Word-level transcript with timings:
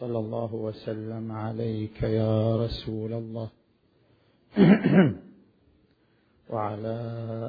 صلى 0.00 0.18
الله 0.18 0.54
وسلم 0.54 1.32
عليك 1.32 2.02
يا 2.02 2.56
رسول 2.56 3.12
الله. 3.12 3.50
وعلى 6.50 6.98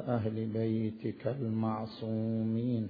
أهل 0.08 0.46
بيتك 0.46 1.26
المعصومين. 1.26 2.88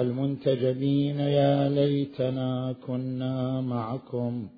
المنتجبين 0.00 1.20
يا 1.20 1.68
ليتنا 1.68 2.74
كنا 2.86 3.60
معكم. 3.60 4.48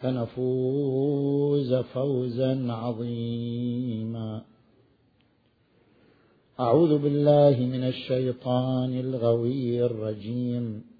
فنفوز 0.00 1.74
فوزا 1.74 2.72
عظيما. 2.72 4.42
أعوذ 6.60 6.98
بالله 6.98 7.60
من 7.60 7.84
الشيطان 7.84 9.00
الغوي 9.00 9.84
الرجيم. 9.84 10.95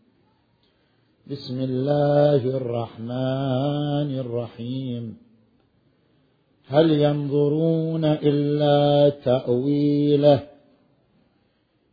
بسم 1.30 1.60
الله 1.60 2.56
الرحمن 2.56 4.18
الرحيم. 4.18 5.16
هل 6.66 6.90
ينظرون 6.90 8.04
إلا 8.04 9.08
تأويله؟ 9.24 10.42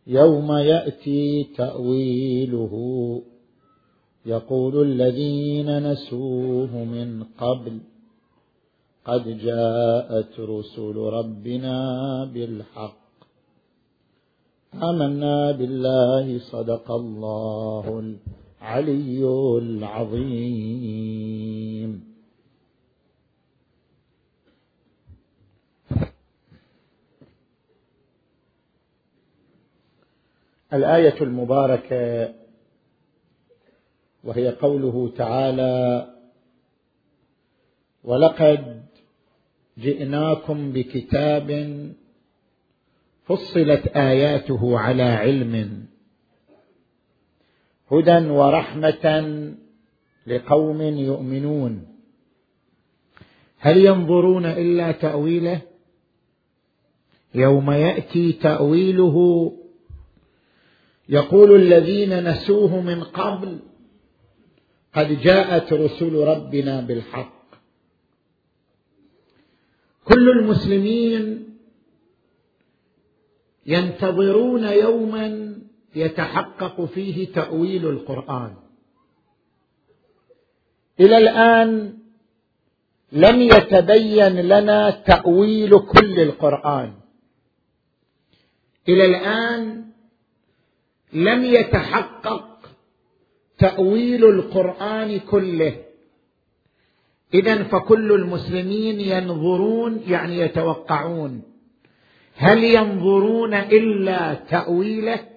يوم 0.08 0.52
يأتي 0.52 1.44
تأويله. 1.58 2.74
يقول 4.26 4.82
الذين 4.82 5.92
نسوه 5.92 6.84
من 6.84 7.24
قبل 7.24 7.80
قد 9.06 9.38
جاءت 9.38 10.40
رسل 10.40 10.96
ربنا 10.96 11.78
بالحق. 12.34 13.04
آمنا 14.84 15.52
بالله 15.52 16.40
صدق 16.40 16.92
الله 16.92 18.16
العلي 18.64 19.24
العظيم 19.58 21.04
الآية 30.74 31.22
المباركة 31.22 32.34
وهي 34.24 34.50
قوله 34.50 35.14
تعالى 35.18 36.08
ولقد 38.04 38.84
جئناكم 39.78 40.72
بكتاب 40.72 41.78
فصلت 43.26 43.88
آياته 43.88 44.80
على 44.80 45.04
علم 45.04 45.86
هدى 47.94 48.30
ورحمة 48.30 49.06
لقوم 50.28 50.82
يؤمنون. 50.82 51.88
هل 53.60 53.78
ينظرون 53.78 54.46
إلا 54.46 54.92
تأويله؟ 54.92 55.62
يوم 57.36 57.72
يأتي 57.72 58.32
تأويله 58.32 59.18
يقول 61.10 61.56
الذين 61.56 62.30
نسوه 62.30 62.82
من 62.82 63.04
قبل 63.04 63.60
قد 64.96 65.22
جاءت 65.22 65.74
رسل 65.74 66.14
ربنا 66.14 66.82
بالحق. 66.82 67.44
كل 70.06 70.30
المسلمين 70.30 71.44
ينتظرون 73.66 74.64
يوما 74.64 75.54
يتحقق 75.96 76.86
فيه 76.86 77.34
تأويل 77.34 77.88
القرآن. 77.88 78.54
إلى 81.00 81.18
الآن 81.18 81.98
لم 83.12 83.42
يتبين 83.42 84.42
لنا 84.42 84.90
تأويل 84.90 85.80
كل 85.80 86.20
القرآن. 86.20 86.94
إلى 88.90 89.06
الآن 89.06 89.86
لم 91.14 91.44
يتحقق 91.44 92.60
تأويل 93.58 94.26
القرآن 94.26 95.20
كله. 95.20 95.76
اذا 97.34 97.64
فكل 97.64 98.12
المسلمين 98.12 99.00
ينظرون 99.00 100.02
يعني 100.08 100.38
يتوقعون 100.38 101.42
هل 102.36 102.64
ينظرون 102.64 103.54
إلا 103.54 104.34
تأويله؟ 104.34 105.33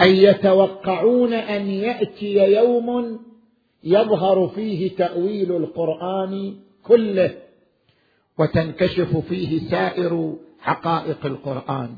اي 0.00 0.22
يتوقعون 0.22 1.32
أن 1.32 1.70
يأتي 1.70 2.34
يوم 2.34 3.20
يظهر 3.84 4.48
فيه 4.48 4.96
تأويل 4.96 5.56
القرآن 5.56 6.56
كله 6.82 7.34
وتنكشف 8.38 9.16
فيه 9.16 9.70
سائر 9.70 10.36
حقائق 10.58 11.26
القرآن. 11.26 11.90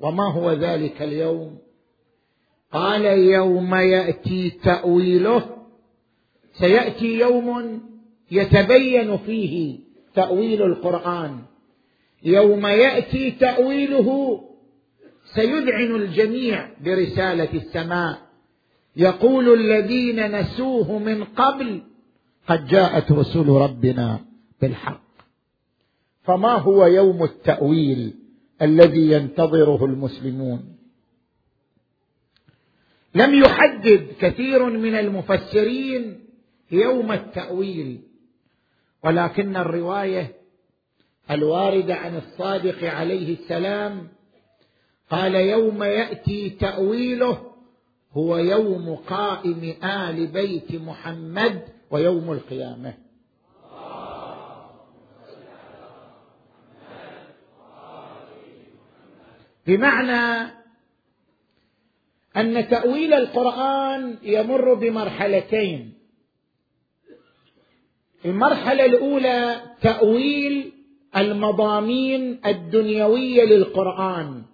وما 0.00 0.32
هو 0.32 0.52
ذلك 0.52 1.02
اليوم؟ 1.02 1.58
قال 2.72 3.04
يوم 3.04 3.74
يأتي 3.74 4.50
تأويله 4.50 5.56
سيأتي 6.52 7.18
يوم 7.18 7.80
يتبين 8.30 9.16
فيه 9.16 9.78
تأويل 10.14 10.62
القرآن. 10.62 11.38
يوم 12.22 12.66
يأتي 12.66 13.30
تأويله 13.30 14.40
سيذعن 15.34 15.94
الجميع 15.94 16.70
برسالة 16.84 17.54
السماء. 17.54 18.18
يقول 18.96 19.60
الذين 19.60 20.40
نسوه 20.40 20.98
من 20.98 21.24
قبل 21.24 21.82
قد 22.46 22.66
جاءت 22.66 23.12
رسل 23.12 23.48
ربنا 23.48 24.20
بالحق. 24.60 25.04
فما 26.22 26.52
هو 26.52 26.86
يوم 26.86 27.24
التأويل 27.24 28.14
الذي 28.62 29.12
ينتظره 29.12 29.84
المسلمون؟ 29.84 30.74
لم 33.14 33.34
يحدد 33.34 34.06
كثير 34.20 34.64
من 34.70 34.94
المفسرين 34.94 36.24
يوم 36.72 37.12
التأويل 37.12 38.00
ولكن 39.04 39.56
الرواية 39.56 40.32
الواردة 41.30 41.94
عن 41.94 42.16
الصادق 42.16 42.84
عليه 42.84 43.34
السلام 43.34 44.08
قال 45.14 45.34
يوم 45.34 45.82
يأتي 45.82 46.50
تأويله 46.50 47.38
هو 48.12 48.36
يوم 48.36 48.96
قائم 48.96 49.74
آل 49.84 50.26
بيت 50.26 50.74
محمد 50.74 51.62
ويوم 51.90 52.32
القيامة. 52.32 52.94
بمعنى 59.66 60.52
أن 62.36 62.68
تأويل 62.68 63.14
القرآن 63.14 64.18
يمر 64.22 64.74
بمرحلتين. 64.74 65.94
المرحلة 68.24 68.84
الأولى 68.84 69.60
تأويل 69.82 70.72
المضامين 71.16 72.40
الدنيوية 72.46 73.44
للقرآن. 73.44 74.53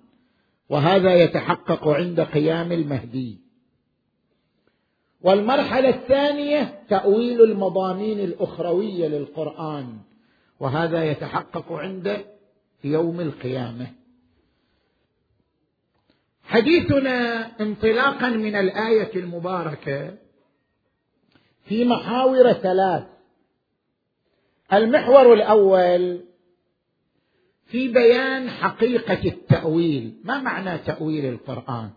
وهذا 0.71 1.15
يتحقق 1.15 1.89
عند 1.89 2.21
قيام 2.21 2.73
المهدي. 2.73 3.39
والمرحلة 5.21 5.89
الثانية 5.89 6.83
تأويل 6.89 7.43
المضامين 7.43 8.21
الأخروية 8.21 9.09
للقرآن 9.09 9.99
وهذا 10.61 11.05
يتحقق 11.05 11.73
عند 11.73 12.25
يوم 12.85 13.21
القيامة. 13.21 13.87
حديثنا 16.43 17.47
انطلاقا 17.61 18.29
من 18.29 18.55
الآية 18.57 19.17
المباركة 19.17 20.15
في 21.65 21.85
محاور 21.85 22.53
ثلاث. 22.53 23.05
المحور 24.73 25.33
الأول 25.33 26.30
في 27.71 27.89
بيان 27.89 28.51
حقيقة 28.51 29.29
التأويل. 29.29 30.21
ما 30.25 30.41
معنى 30.41 30.79
تأويل 30.79 31.25
القرآن؟ 31.25 31.91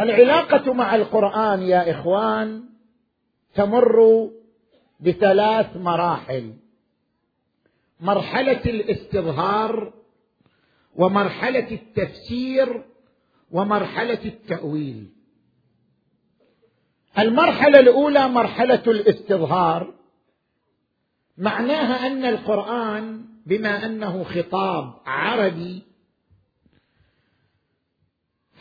العلاقة 0.00 0.72
مع 0.72 0.94
القرآن 0.94 1.62
يا 1.62 1.90
إخوان 1.90 2.64
تمر 3.54 4.30
بثلاث 5.00 5.76
مراحل. 5.76 6.54
مرحلة 8.00 8.60
الاستظهار 8.66 9.92
ومرحلة 10.96 11.70
التفسير 11.70 12.84
ومرحلة 13.50 14.24
التأويل. 14.24 15.12
المرحلة 17.18 17.80
الأولى 17.80 18.28
مرحلة 18.28 18.82
الاستظهار. 18.86 19.97
معناها 21.38 22.06
أن 22.06 22.24
القرآن 22.24 23.24
بما 23.46 23.86
أنه 23.86 24.24
خطاب 24.24 24.94
عربي 25.06 25.82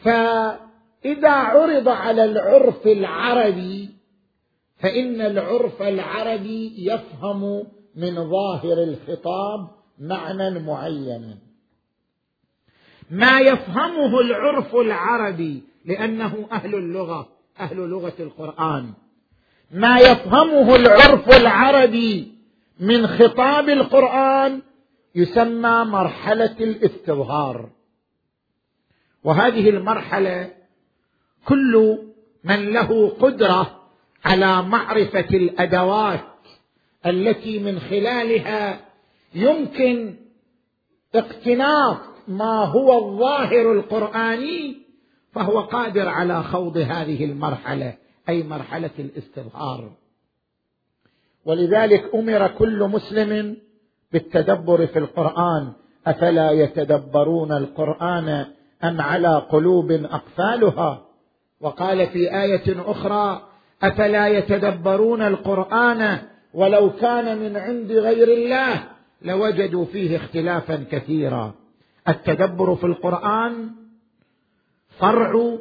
فإذا 0.03 1.29
عرض 1.29 1.87
على 1.89 2.25
العرف 2.25 2.87
العربي 2.87 3.89
فإن 4.79 5.21
العرف 5.21 5.81
العربي 5.81 6.75
يفهم 6.77 7.63
من 7.95 8.29
ظاهر 8.29 8.83
الخطاب 8.83 9.67
معنى 9.99 10.59
معينا 10.59 11.37
ما 13.11 13.39
يفهمه 13.39 14.19
العرف 14.19 14.75
العربي 14.75 15.63
لأنه 15.85 16.47
أهل 16.51 16.75
اللغة 16.75 17.29
أهل 17.59 17.77
لغة 17.77 18.13
القرآن. 18.19 18.93
ما 19.71 19.99
يفهمه 19.99 20.75
العرف 20.75 21.35
العربي 21.37 22.36
من 22.79 23.07
خطاب 23.07 23.69
القرآن 23.69 24.61
يسمى 25.15 25.83
مرحلة 25.85 26.55
الاستظهار. 26.59 27.69
وهذه 29.23 29.69
المرحلة 29.69 30.53
كل 31.45 31.97
من 32.43 32.73
له 32.73 33.09
قدرة 33.09 33.81
على 34.25 34.61
معرفة 34.61 35.29
الأدوات 35.33 36.21
التي 37.05 37.59
من 37.59 37.79
خلالها 37.79 38.79
يمكن 39.35 40.15
اقتناص 41.15 41.97
ما 42.27 42.65
هو 42.65 42.97
الظاهر 42.97 43.71
القرآني 43.71 44.77
فهو 45.33 45.59
قادر 45.59 46.07
على 46.07 46.43
خوض 46.43 46.77
هذه 46.77 47.25
المرحلة 47.25 47.97
أي 48.29 48.43
مرحلة 48.43 48.91
الاستظهار. 48.99 49.91
ولذلك 51.47 52.15
أمر 52.15 52.47
كل 52.47 52.83
مسلم 52.83 53.57
بالتدبر 54.11 54.87
في 54.87 54.99
القرآن. 54.99 55.73
أفلا 56.07 56.51
يتدبرون 56.51 57.51
القرآن 57.51 58.45
أم 58.83 59.01
على 59.01 59.35
قلوب 59.49 59.91
أقفالها؟ 59.91 61.01
وقال 61.61 62.07
في 62.07 62.41
آية 62.43 62.91
أخرى 62.91 63.41
أفلا 63.83 64.27
يتدبرون 64.27 65.21
القرآن 65.21 66.17
ولو 66.53 66.89
كان 66.89 67.37
من 67.37 67.57
عند 67.57 67.91
غير 67.91 68.27
الله 68.27 68.83
لوجدوا 69.21 69.85
فيه 69.85 70.17
اختلافا 70.17 70.85
كثيرا. 70.91 71.53
التدبر 72.07 72.75
في 72.75 72.85
القرآن 72.85 73.69
فرع 74.99 75.57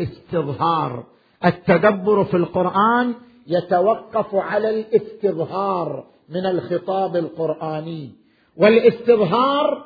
استظهار. 0.00 1.04
التدبر 1.44 2.24
في 2.24 2.36
القرآن 2.36 3.14
يتوقف 3.48 4.34
على 4.34 4.70
الاستظهار 4.80 6.06
من 6.28 6.46
الخطاب 6.46 7.16
القرآني. 7.16 8.10
والاستظهار 8.56 9.84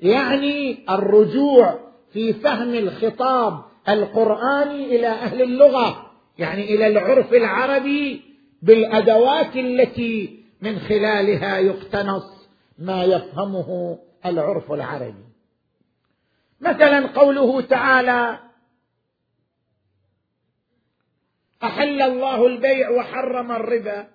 يعني 0.00 0.84
الرجوع 0.90 1.78
في 2.12 2.32
فهم 2.32 2.74
الخطاب 2.74 3.62
القرآني 3.88 4.96
إلى 4.96 5.06
أهل 5.06 5.42
اللغة 5.42 6.10
يعني 6.38 6.74
إلى 6.74 6.86
العرف 6.86 7.34
العربي 7.34 8.22
بالأدوات 8.62 9.56
التي 9.56 10.44
من 10.60 10.78
خلالها 10.78 11.58
يقتنص 11.58 12.48
ما 12.78 13.04
يفهمه 13.04 13.98
العرف 14.26 14.72
العربي. 14.72 15.24
مثلا 16.60 17.06
قوله 17.06 17.60
تعالى 17.60 18.38
أحل 21.62 22.02
الله 22.02 22.46
البيع 22.46 22.90
وحرم 22.90 23.52
الربا. 23.52 24.06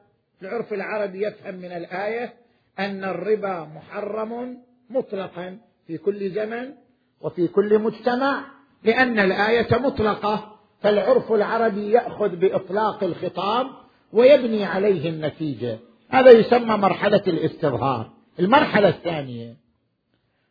العرف 0.42 0.74
العربي 0.74 1.28
يفهم 1.28 1.56
من 1.56 1.72
الآية 1.72 2.34
أن 2.80 3.04
الربا 3.04 3.70
محرم 3.76 4.58
مطلقا 4.90 5.58
في 5.88 5.98
كل 5.98 6.32
زمن 6.32 6.74
وفي 7.22 7.48
كل 7.48 7.80
مجتمع 7.80 8.46
لأن 8.84 9.20
الآية 9.20 9.78
مطلقة. 9.78 10.58
فالعرف 10.82 11.32
العربي 11.32 11.92
يأخذ 11.92 12.36
بإطلاق 12.36 13.04
الخطاب 13.04 13.68
ويبني 14.14 14.66
عليه 14.66 15.10
النتيجة. 15.10 15.80
هذا 16.10 16.32
يسمى 16.32 16.78
مرحلة 16.78 17.24
الاستظهار. 17.28 18.12
المرحلة 18.40 18.90
الثانية 18.90 19.56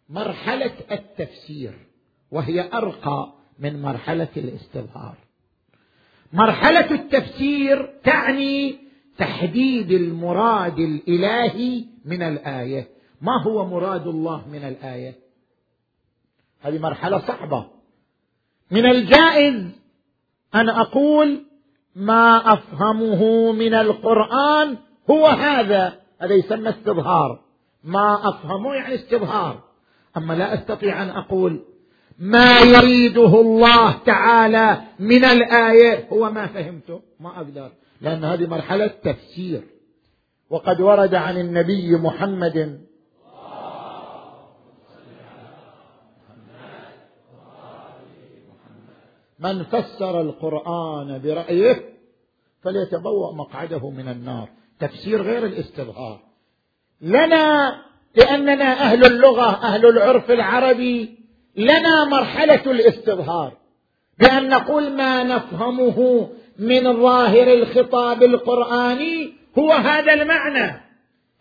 مرحلة 0.08 0.72
التفسير 0.92 1.72
وهي 2.30 2.70
أرقى 2.74 3.32
من 3.58 3.82
مرحلة 3.82 4.28
الاستظهار. 4.36 5.14
مرحلة 6.32 6.90
التفسير 6.90 7.90
تعني 8.04 8.78
تحديد 9.18 9.90
المراد 9.90 10.78
الإلهي 10.78 11.84
من 12.04 12.22
الآية. 12.22 12.88
ما 13.22 13.42
هو 13.42 13.66
مراد 13.66 14.06
الله 14.06 14.48
من 14.48 14.64
الآية؟ 14.64 15.14
هذه 16.60 16.78
مرحلة 16.78 17.18
صعبة. 17.18 17.66
من 18.70 18.86
الجائز 18.86 19.70
أن 20.54 20.68
أقول 20.68 21.44
ما 21.96 22.52
أفهمه 22.52 23.52
من 23.52 23.74
القرآن 23.74 24.76
هو 25.10 25.26
هذا. 25.26 26.00
هذا 26.18 26.34
يسمى 26.34 26.70
استظهار. 26.70 27.40
ما 27.84 28.28
أفهمه 28.28 28.74
يعني 28.74 28.94
استظهار. 28.94 29.62
أما 30.16 30.34
لا 30.34 30.54
أستطيع 30.54 31.02
أن 31.02 31.08
أقول 31.08 31.64
ما 32.20 32.60
يريده 32.60 33.40
الله 33.40 33.92
تعالى 33.92 34.80
من 34.98 35.24
الآية 35.24 36.08
هو 36.12 36.30
ما 36.30 36.46
فهمته. 36.46 37.00
ما 37.20 37.36
أقدر. 37.36 37.72
لأن 38.00 38.24
هذه 38.24 38.46
مرحلة 38.46 38.86
تفسير. 38.86 39.62
وقد 40.50 40.80
ورد 40.80 41.14
عن 41.14 41.38
النبي 41.38 41.96
محمد. 41.96 42.80
من 49.38 49.62
فسر 49.62 50.20
القرآن 50.20 51.20
برأيه 51.24 51.94
فليتبوأ 52.62 53.32
مقعده 53.32 53.90
من 53.90 54.08
النار. 54.08 54.48
تفسير 54.80 55.22
غير 55.22 55.46
الاستظهار. 55.46 56.20
لنا 57.00 57.76
لأننا 58.16 58.72
أهل 58.72 59.04
اللغة 59.04 59.64
أهل 59.64 59.86
العرف 59.86 60.30
العربي 60.30 61.19
لنا 61.60 62.04
مرحلة 62.04 62.62
الاستظهار 62.66 63.52
بأن 64.18 64.48
نقول 64.48 64.92
ما 64.92 65.22
نفهمه 65.22 66.28
من 66.58 67.02
ظاهر 67.02 67.52
الخطاب 67.52 68.22
القرآني 68.22 69.32
هو 69.58 69.72
هذا 69.72 70.12
المعنى. 70.12 70.80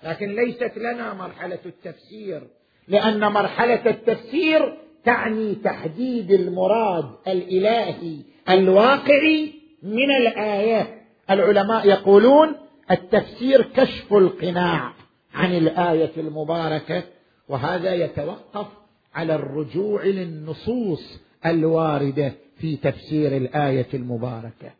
لكن 0.03 0.35
ليست 0.35 0.71
لنا 0.77 1.13
مرحلة 1.13 1.59
التفسير 1.65 2.41
لأن 2.87 3.19
مرحلة 3.31 3.81
التفسير 3.85 4.77
تعني 5.05 5.55
تحديد 5.55 6.31
المراد 6.31 7.05
الإلهي 7.27 8.17
الواقعي 8.49 9.53
من 9.83 10.11
الآية 10.21 11.01
العلماء 11.29 11.87
يقولون 11.87 12.55
التفسير 12.91 13.61
كشف 13.61 14.13
القناع 14.13 14.93
عن 15.33 15.57
الآية 15.57 16.11
المباركة 16.17 17.03
وهذا 17.49 17.93
يتوقف 17.93 18.67
على 19.13 19.35
الرجوع 19.35 20.05
للنصوص 20.05 21.19
الواردة 21.45 22.33
في 22.57 22.75
تفسير 22.75 23.37
الآية 23.37 23.87
المباركة. 23.93 24.71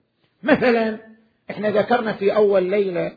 مثلا 0.43 0.99
إحنا 1.49 1.69
ذكرنا 1.69 2.13
في 2.13 2.35
أول 2.35 2.63
ليلة 2.63 3.11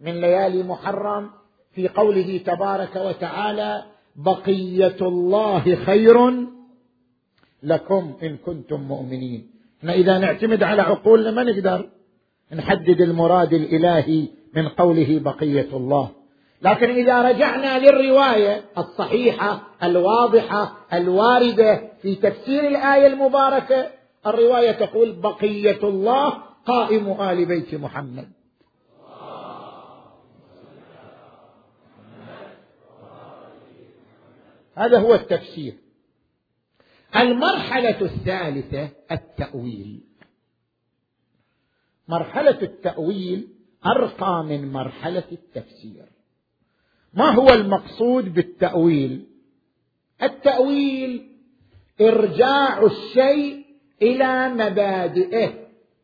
من 0.00 0.20
ليالي 0.20 0.62
محرم 0.62 1.30
في 1.74 1.88
قوله 1.88 2.40
تبارك 2.46 2.96
وتعالى 2.96 3.84
بقية 4.16 4.96
الله 5.00 5.74
خير 5.74 6.46
لكم 7.62 8.14
إن 8.22 8.36
كنتم 8.36 8.80
مؤمنين. 8.80 9.50
إحنا 9.78 9.92
إذا 9.92 10.18
نعتمد 10.18 10.62
على 10.62 10.82
عقولنا 10.82 11.30
ما 11.30 11.44
نقدر 11.44 11.88
نحدد 12.52 13.00
المراد 13.00 13.52
الإلهي 13.54 14.28
من 14.54 14.68
قوله 14.68 15.20
بقية 15.24 15.68
الله. 15.76 16.10
لكن 16.62 16.90
إذا 16.90 17.22
رجعنا 17.22 17.78
للرواية 17.78 18.64
الصحيحة 18.78 19.62
الواضحة 19.82 20.76
الواردة 20.92 21.92
في 22.02 22.14
تفسير 22.14 22.68
الآية 22.68 23.06
المباركة 23.06 23.90
الرواية 24.26 24.72
تقول 24.72 25.12
بقية 25.12 25.82
الله 25.82 26.30
قائم 26.66 27.20
آل 27.20 27.46
بيت 27.46 27.74
محمد. 27.74 28.32
هذا 34.74 34.98
هو 34.98 35.14
التفسير. 35.14 35.74
المرحلة 37.16 38.00
الثالثة 38.00 38.88
التأويل. 39.12 40.00
مرحلة 42.08 42.62
التأويل 42.62 43.48
أرقى 43.86 44.44
من 44.44 44.72
مرحلة 44.72 45.24
التفسير. 45.32 46.19
ما 47.14 47.30
هو 47.30 47.48
المقصود 47.48 48.34
بالتأويل؟ 48.34 49.26
التأويل 50.22 51.26
إرجاع 52.00 52.82
الشيء 52.82 53.64
إلى 54.02 54.48
مبادئه 54.48 55.52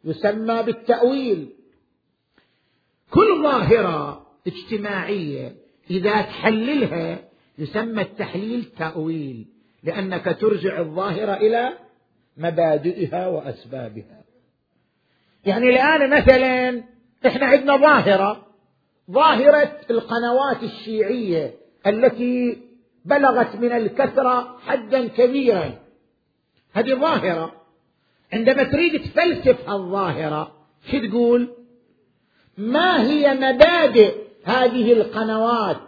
يسمى 0.04 0.62
بالتأويل. 0.62 1.48
كل 3.10 3.42
ظاهرة 3.42 4.26
اجتماعية 4.46 5.56
إذا 5.90 6.22
تحللها 6.22 7.18
يسمى 7.58 8.02
التحليل 8.02 8.64
تأويل 8.64 9.46
لأنك 9.82 10.36
ترجع 10.40 10.80
الظاهرة 10.80 11.32
إلى 11.34 11.72
مبادئها 12.36 13.26
وأسبابها. 13.26 14.24
يعني 15.46 15.68
الآن 15.68 16.10
مثلا 16.10 16.84
إحنا 17.26 17.46
عندنا 17.46 17.76
ظاهرة 17.76 18.45
ظاهرة 19.10 19.80
القنوات 19.90 20.62
الشيعية 20.62 21.54
التي 21.86 22.62
بلغت 23.04 23.56
من 23.56 23.72
الكثرة 23.72 24.58
حدا 24.66 25.08
كبيرا. 25.08 25.78
هذه 26.72 26.94
ظاهرة. 26.94 27.52
عندما 28.32 28.62
تريد 28.62 29.02
تفلسف 29.02 29.70
الظاهرة 29.70 30.52
شو 30.90 30.98
تقول؟ 30.98 31.48
ما 32.58 33.02
هي 33.02 33.34
مبادئ 33.34 34.14
هذه 34.44 34.92
القنوات 34.92 35.80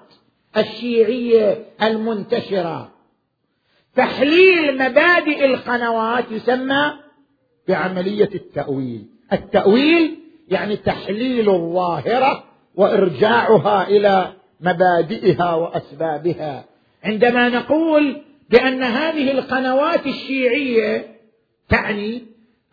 الشيعية 0.56 1.66
المنتشرة؟ 1.82 2.92
تحليل 3.96 4.74
مبادئ 4.74 5.44
القنوات 5.44 6.24
يسمى 6.30 6.92
بعملية 7.68 8.30
التأويل. 8.34 9.06
التأويل 9.32 10.18
يعني 10.48 10.76
تحليل 10.76 11.50
الظاهرة 11.50 12.47
وإرجاعها 12.78 13.88
إلى 13.88 14.32
مبادئها 14.60 15.54
وأسبابها. 15.54 16.64
عندما 17.04 17.48
نقول 17.48 18.22
بأن 18.50 18.82
هذه 18.82 19.30
القنوات 19.30 20.06
الشيعية 20.06 21.14
تعني 21.68 22.24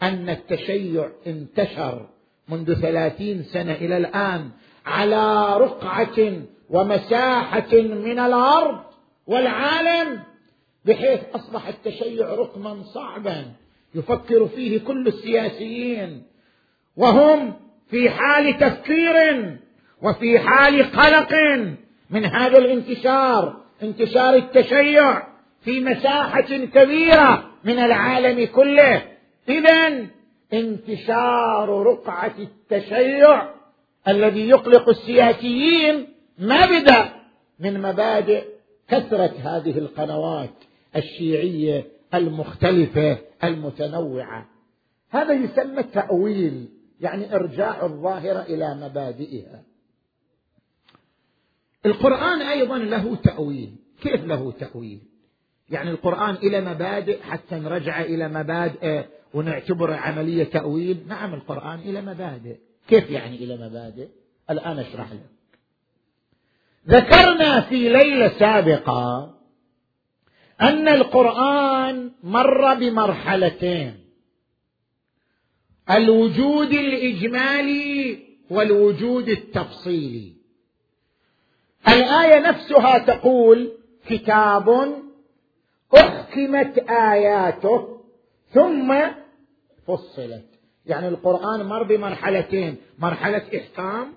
أن 0.03 0.29
التشيع 0.29 1.09
انتشر 1.27 2.09
منذ 2.49 2.73
ثلاثين 2.73 3.43
سنة 3.43 3.73
إلى 3.73 3.97
الآن 3.97 4.49
على 4.85 5.57
رقعة 5.57 6.41
ومساحة 6.69 7.73
من 7.73 8.19
الأرض 8.19 8.79
والعالم 9.27 10.19
بحيث 10.85 11.19
أصبح 11.35 11.67
التشيع 11.67 12.33
رقما 12.33 12.83
صعبا 12.83 13.45
يفكر 13.95 14.47
فيه 14.47 14.79
كل 14.79 15.07
السياسيين 15.07 16.23
وهم 16.97 17.53
في 17.89 18.09
حال 18.09 18.57
تفكير 18.57 19.15
وفي 20.01 20.39
حال 20.39 20.91
قلق 20.91 21.33
من 22.09 22.25
هذا 22.25 22.57
الانتشار 22.57 23.65
انتشار 23.83 24.35
التشيع 24.35 25.23
في 25.61 25.79
مساحة 25.79 26.65
كبيرة 26.65 27.49
من 27.63 27.79
العالم 27.79 28.45
كله. 28.45 29.03
اذا 29.49 30.07
انتشار 30.53 31.69
رقعة 31.69 32.33
التشيع 32.39 33.49
الذي 34.07 34.49
يقلق 34.49 34.89
السياسيين 34.89 36.07
ما 36.39 36.65
بدأ 36.65 37.09
من 37.59 37.81
مبادئ 37.81 38.43
كثرة 38.89 39.33
هذه 39.43 39.77
القنوات 39.77 40.53
الشيعية 40.95 41.87
المختلفة 42.13 43.17
المتنوعة. 43.43 44.45
هذا 45.09 45.33
يسمى 45.33 45.79
التأويل 45.79 46.69
يعني 47.01 47.35
إرجاع 47.35 47.85
الظاهره 47.85 48.41
إلى 48.41 48.75
مبادئها. 48.75 49.63
القرآن 51.85 52.41
أيضا 52.41 52.77
له 52.77 53.15
تأويل. 53.15 53.75
كيف 54.01 54.23
له 54.23 54.51
تأويل؟ 54.51 54.99
يعني 55.69 55.91
القرآن 55.91 56.35
إلى 56.35 56.61
مبادئ 56.61 57.21
حتى 57.21 57.55
نرجع 57.55 58.01
إلى 58.01 58.27
مبادئ 58.27 59.05
ونعتبر 59.33 59.93
عملية 59.93 60.43
تأويل. 60.43 61.07
نعم 61.07 61.33
القرآن 61.33 61.79
إلى 61.79 62.01
مبادئ. 62.01 62.57
كيف 62.87 63.09
يعني 63.09 63.35
إلى 63.35 63.55
مبادئ؟ 63.57 64.07
الآن 64.49 64.79
أشرح 64.79 65.11
لك. 65.11 65.29
ذكرنا 66.89 67.61
في 67.61 67.89
ليلة 67.89 68.39
سابقة 68.39 69.35
أن 70.61 70.87
القرآن 70.87 72.11
مر 72.23 72.73
بمرحلتين. 72.73 74.05
الوجود 75.91 76.73
الإجمالي 76.73 78.19
والوجود 78.49 79.29
التفصيلي. 79.29 80.34
الآية 81.87 82.39
نفسها 82.39 82.97
تقول 82.97 83.71
كتاب 84.09 84.93
أحكمت 85.97 86.79
آياته 86.89 88.01
ثم 88.53 88.95
فصلت. 89.87 90.45
يعني 90.85 91.07
القرآن 91.07 91.65
مر 91.65 91.83
بمرحلتين. 91.83 92.77
مرحلة 92.99 93.41
إحكام 93.57 94.13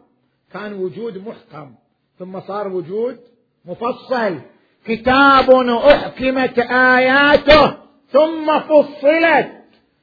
كان 0.53 0.73
وجود 0.73 1.19
محكم 1.19 1.75
ثم 2.19 2.41
صار 2.41 2.69
وجود 2.69 3.19
مفصل. 3.65 4.39
كتاب 4.85 5.51
أحكمت 5.71 6.59
آياته 6.71 7.77
ثم 8.13 8.61
فصلت 8.61 9.53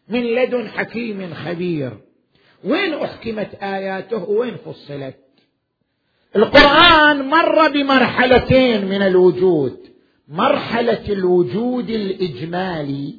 من 0.10 0.22
لدن 0.22 0.68
حكيم 0.68 1.34
خبير. 1.34 1.92
وين 2.64 2.94
أحكمت 2.94 3.56
آياته؟ 3.64 4.30
وين 4.30 4.58
فصلت؟ 4.58 5.25
القرآن 6.36 7.30
مر 7.30 7.70
بمرحلتين 7.72 8.86
من 8.86 9.02
الوجود. 9.02 9.78
مرحلة 10.28 11.10
الوجود 11.10 11.90
الإجمالي 11.90 13.16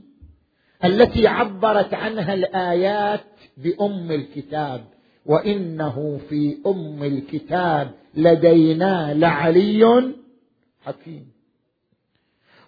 التي 0.85 1.27
عبرت 1.27 1.95
عنها 1.95 2.35
الآيات 2.35 3.25
بأم 3.57 4.11
الكتاب 4.11 4.85
وإنه 5.27 6.21
في 6.29 6.57
أم 6.67 7.03
الكتاب 7.03 7.95
لدينا 8.15 9.15
لعلي 9.15 10.13
حكيم. 10.85 11.27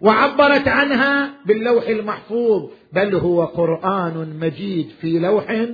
وعبرت 0.00 0.68
عنها 0.68 1.30
باللوح 1.46 1.88
المحفوظ 1.88 2.70
بل 2.92 3.14
هو 3.14 3.44
قرآن 3.44 4.38
مجيد 4.40 4.88
في 5.00 5.18
لوح 5.18 5.66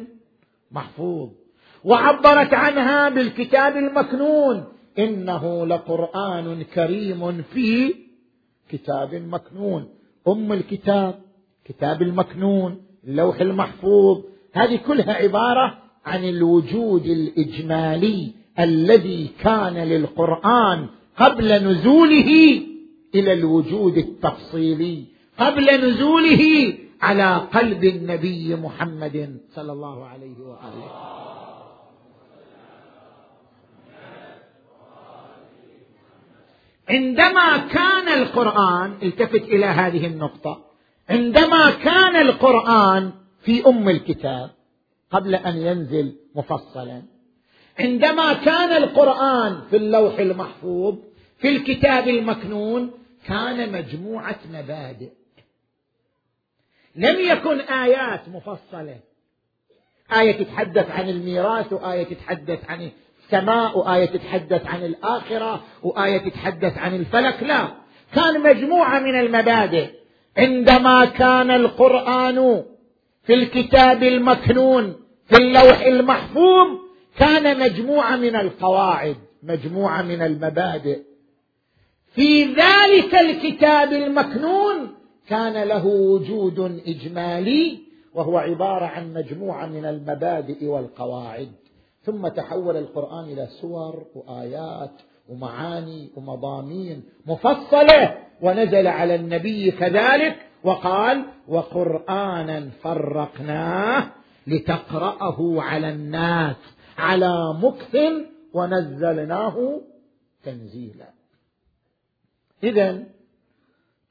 محفوظ. 0.70 1.30
وعبرت 1.84 2.54
عنها 2.54 3.08
بالكتاب 3.08 3.76
المكنون. 3.76 4.64
إنه 4.98 5.66
لقرآن 5.66 6.62
كريم 6.62 7.42
في 7.42 7.94
كتاب 8.68 9.14
مكنون. 9.14 9.88
أم 10.28 10.52
الكتاب 10.52 11.14
كتاب 11.64 12.02
المكنون 12.02 12.82
اللوح 13.06 13.40
المحفوظ. 13.40 14.22
هذه 14.52 14.76
كلها 14.86 15.12
عبارة 15.12 15.78
عن 16.04 16.24
الوجود 16.24 17.06
الإجمالي 17.06 18.32
الذي 18.58 19.30
كان 19.40 19.74
للقرآن 19.74 20.86
قبل 21.16 21.64
نزوله 21.64 22.60
إلى 23.14 23.32
الوجود 23.32 23.96
التفصيلي 23.96 25.04
قبل 25.38 25.90
نزوله 25.90 26.74
على 27.02 27.36
قلب 27.36 27.84
النبي 27.84 28.56
محمد 28.56 29.40
صلى 29.54 29.72
الله 29.72 30.06
عليه 30.06 30.38
وآله. 30.38 31.23
عندما 36.88 37.56
كان 37.56 38.08
القرآن 38.22 38.98
التفت 39.02 39.42
إلى 39.42 39.66
هذه 39.66 40.06
النقطة 40.06 40.64
عندما 41.08 41.70
كان 41.70 42.16
القرآن 42.16 43.12
في 43.40 43.66
أم 43.66 43.88
الكتاب 43.88 44.50
قبل 45.10 45.34
أن 45.34 45.56
ينزل 45.56 46.16
مفصلا 46.34 47.02
عندما 47.78 48.32
كان 48.32 48.82
القرآن 48.82 49.60
في 49.70 49.76
اللوح 49.76 50.18
المحفوظ 50.18 50.94
في 51.38 51.48
الكتاب 51.48 52.08
المكنون 52.08 52.90
كان 53.26 53.72
مجموعة 53.72 54.38
مبادئ. 54.52 55.10
لم 56.96 57.20
يكن 57.20 57.60
آيات 57.60 58.28
مفصلة. 58.28 59.00
آية 60.12 60.44
تتحدث 60.44 60.90
عن 60.90 61.08
الميراث 61.08 61.72
وآية 61.72 62.04
تتحدث 62.04 62.70
عن 62.70 62.90
السماء 63.34 63.78
وآية 63.78 64.06
تتحدث 64.06 64.66
عن 64.66 64.84
الآخرة 64.84 65.60
وآية 65.82 66.18
تتحدث 66.18 66.78
عن 66.78 66.94
الفلك. 66.94 67.42
لا 67.42 67.68
كان 68.14 68.40
مجموعة 68.42 68.98
من 69.00 69.20
المبادئ. 69.20 69.90
عندما 70.36 71.04
كان 71.04 71.50
القرآن 71.50 72.64
في 73.22 73.34
الكتاب 73.34 74.02
المكنون 74.02 74.94
في 75.26 75.36
اللوح 75.36 75.80
المحفوظ 75.80 76.66
كان 77.18 77.60
مجموعة 77.60 78.16
من 78.16 78.36
القواعد 78.36 79.16
مجموعة 79.42 80.02
من 80.02 80.22
المبادئ. 80.22 80.98
في 82.14 82.44
ذلك 82.44 83.14
الكتاب 83.14 83.92
المكنون 83.92 84.94
كان 85.28 85.62
له 85.68 85.86
وجود 85.86 86.82
إجمالي 86.86 87.78
وهو 88.14 88.38
عبارة 88.38 88.84
عن 88.84 89.14
مجموعة 89.14 89.66
من 89.66 89.84
المبادئ 89.84 90.64
والقواعد. 90.64 91.52
ثم 92.04 92.28
تحول 92.28 92.76
القرآن 92.76 93.24
إلى 93.24 93.46
سور 93.60 94.06
وآيات 94.14 94.92
ومعاني 95.28 96.10
ومضامين 96.16 97.02
مفصلة 97.26 98.18
ونزل 98.42 98.86
على 98.86 99.14
النبي 99.14 99.70
كذلك 99.70 100.36
وقال 100.64 101.24
وقرآنا 101.48 102.70
فرقناه 102.82 104.10
لتقرأه 104.46 105.62
على 105.62 105.90
الناس 105.90 106.56
على 106.98 107.54
مكث 107.62 107.96
ونزلناه 108.54 109.80
تنزيلا. 110.44 111.08
اذا 112.62 113.04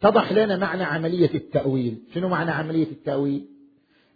اتضح 0.01 0.31
لنا 0.31 0.57
معنى 0.57 0.83
عملية 0.83 1.33
التأويل. 1.35 2.03
شنو 2.13 2.27
معنى 2.27 2.51
عملية 2.51 2.91
التأويل؟ 2.91 3.47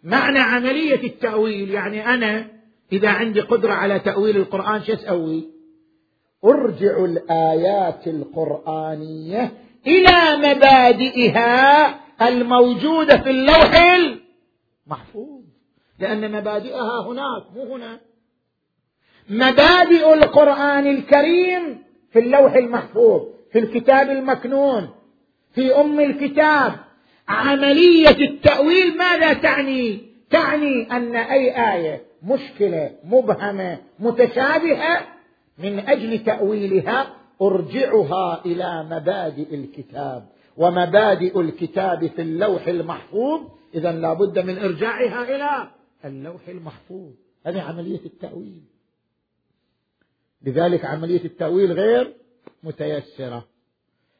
معنى 0.02 0.38
عملية 0.38 1.06
التأويل 1.06 1.70
يعني 1.70 2.06
أنا 2.06 2.57
إذا 2.92 3.08
عندي 3.08 3.40
قدرة 3.40 3.72
على 3.72 3.98
تأويل 3.98 4.36
القرآن 4.36 4.82
شو 4.82 4.92
أسوي؟ 4.92 5.48
أرجع 6.44 7.04
الآيات 7.04 8.06
القرآنية 8.06 9.52
إلى 9.86 10.36
مبادئها 10.38 11.88
الموجودة 12.28 13.18
في 13.18 13.30
اللوح 13.30 13.70
المحفوظ. 14.86 15.42
لأن 15.98 16.32
مبادئها 16.32 17.02
هناك 17.06 17.42
مو 17.54 17.74
هنا. 17.74 18.00
مبادئ 19.30 20.14
القرآن 20.14 20.86
الكريم 20.86 21.82
في 22.12 22.18
اللوح 22.18 22.52
المحفوظ 22.54 23.22
في 23.52 23.58
الكتاب 23.58 24.10
المكنون 24.10 24.88
في 25.54 25.80
أم 25.80 26.00
الكتاب. 26.00 26.72
عملية 27.28 28.28
التأويل 28.30 28.96
ماذا 28.98 29.32
تعني؟ 29.32 30.07
تعني 30.30 30.92
أن 30.92 31.16
أي 31.16 31.74
آية 31.74 32.02
مشكلة 32.22 32.90
مبهمة 33.04 33.78
متشابهة 33.98 35.06
من 35.58 35.78
أجل 35.78 36.18
تأويلها 36.24 37.14
أرجعها 37.42 38.44
إلى 38.46 38.84
مبادئ 38.90 39.54
الكتاب. 39.54 40.28
ومبادئ 40.56 41.40
الكتاب 41.40 42.06
في 42.06 42.22
اللوح 42.22 42.66
المحفوظ 42.66 43.40
إذا 43.74 43.92
لابد 43.92 44.38
من 44.38 44.58
إرجاعها 44.58 45.36
إلى 45.36 45.70
اللوح 46.04 46.48
المحفوظ. 46.48 47.12
هذه 47.46 47.60
عملية 47.60 48.00
التأويل. 48.06 48.62
لذلك 50.42 50.84
عملية 50.84 51.24
التأويل 51.24 51.72
غير 51.72 52.14
متيسرة. 52.62 53.44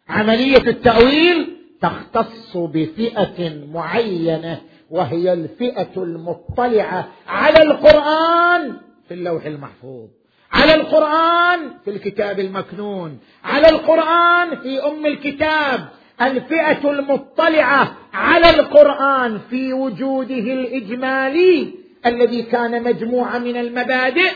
عملية 0.08 0.68
التأويل 0.68 1.56
تختص 1.80 2.56
بفئة 2.56 3.66
معينة. 3.66 4.60
وهي 4.90 5.32
الفئة 5.32 6.02
المطلعة 6.02 7.08
على 7.26 7.62
القرآن 7.62 8.76
في 9.08 9.14
اللوح 9.14 9.44
المحفوظ 9.44 10.08
على 10.52 10.74
القرآن 10.74 11.78
في 11.84 11.90
الكتاب 11.90 12.40
المكنون 12.40 13.18
على 13.44 13.68
القرآن 13.68 14.60
في 14.60 14.82
أم 14.84 15.06
الكتاب. 15.06 15.88
الفئة 16.22 16.90
المطلعة 16.90 17.96
على 18.12 18.50
القرآن 18.50 19.38
في 19.38 19.72
وجوده 19.72 20.34
الإجمالي 20.34 21.74
الذي 22.06 22.42
كان 22.42 22.82
مجموعة 22.82 23.38
من 23.38 23.56
المبادئ. 23.56 24.32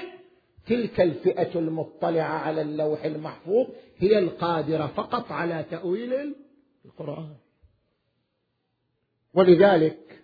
تلك 0.66 1.00
الفئة 1.00 1.58
المطلعة 1.58 2.38
على 2.38 2.62
اللوح 2.62 3.04
المحفوظ 3.04 3.66
هي 3.98 4.18
القادرة 4.18 4.86
فقط 4.96 5.32
على 5.32 5.64
تأويل 5.70 6.34
القرآن. 6.84 7.34
ولذلك 9.34 10.21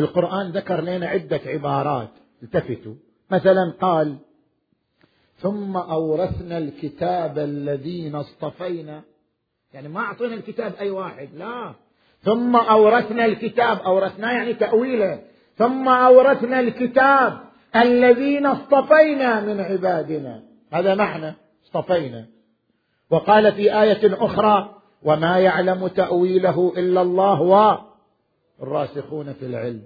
القرآن 0.00 0.50
ذكر 0.50 0.80
لنا 0.80 1.06
عدة 1.06 1.40
عبارات 1.46 2.08
التفتوا. 2.42 2.94
مثلا 3.30 3.74
قال 3.80 4.16
ثم 5.38 5.76
أورثنا 5.76 6.58
الكتاب 6.58 7.38
الذين 7.38 8.14
اصطفينا. 8.14 9.02
يعني 9.74 9.88
ما 9.88 10.00
أعطينا 10.00 10.34
الكتاب 10.34 10.74
أي 10.80 10.90
واحد 10.90 11.28
لا. 11.36 11.74
ثم 12.22 12.56
أورثنا 12.56 13.24
الكتاب. 13.24 13.78
أورثنا 13.78 14.32
يعني 14.32 14.54
تأويله. 14.54 15.22
ثم 15.56 15.88
أورثنا 15.88 16.60
الكتاب 16.60 17.40
الذين 17.76 18.46
اصطفينا 18.46 19.40
من 19.40 19.60
عبادنا. 19.60 20.42
هذا 20.72 20.94
معنى 20.94 21.34
اصطفينا. 21.64 22.26
وقال 23.10 23.52
في 23.52 23.82
آية 23.82 24.24
أخرى 24.24 24.76
وما 25.02 25.38
يعلم 25.38 25.86
تأويله 25.86 26.72
إلا 26.76 27.02
الله. 27.02 27.89
والراسخون 28.60 29.32
في 29.32 29.46
العلم. 29.46 29.82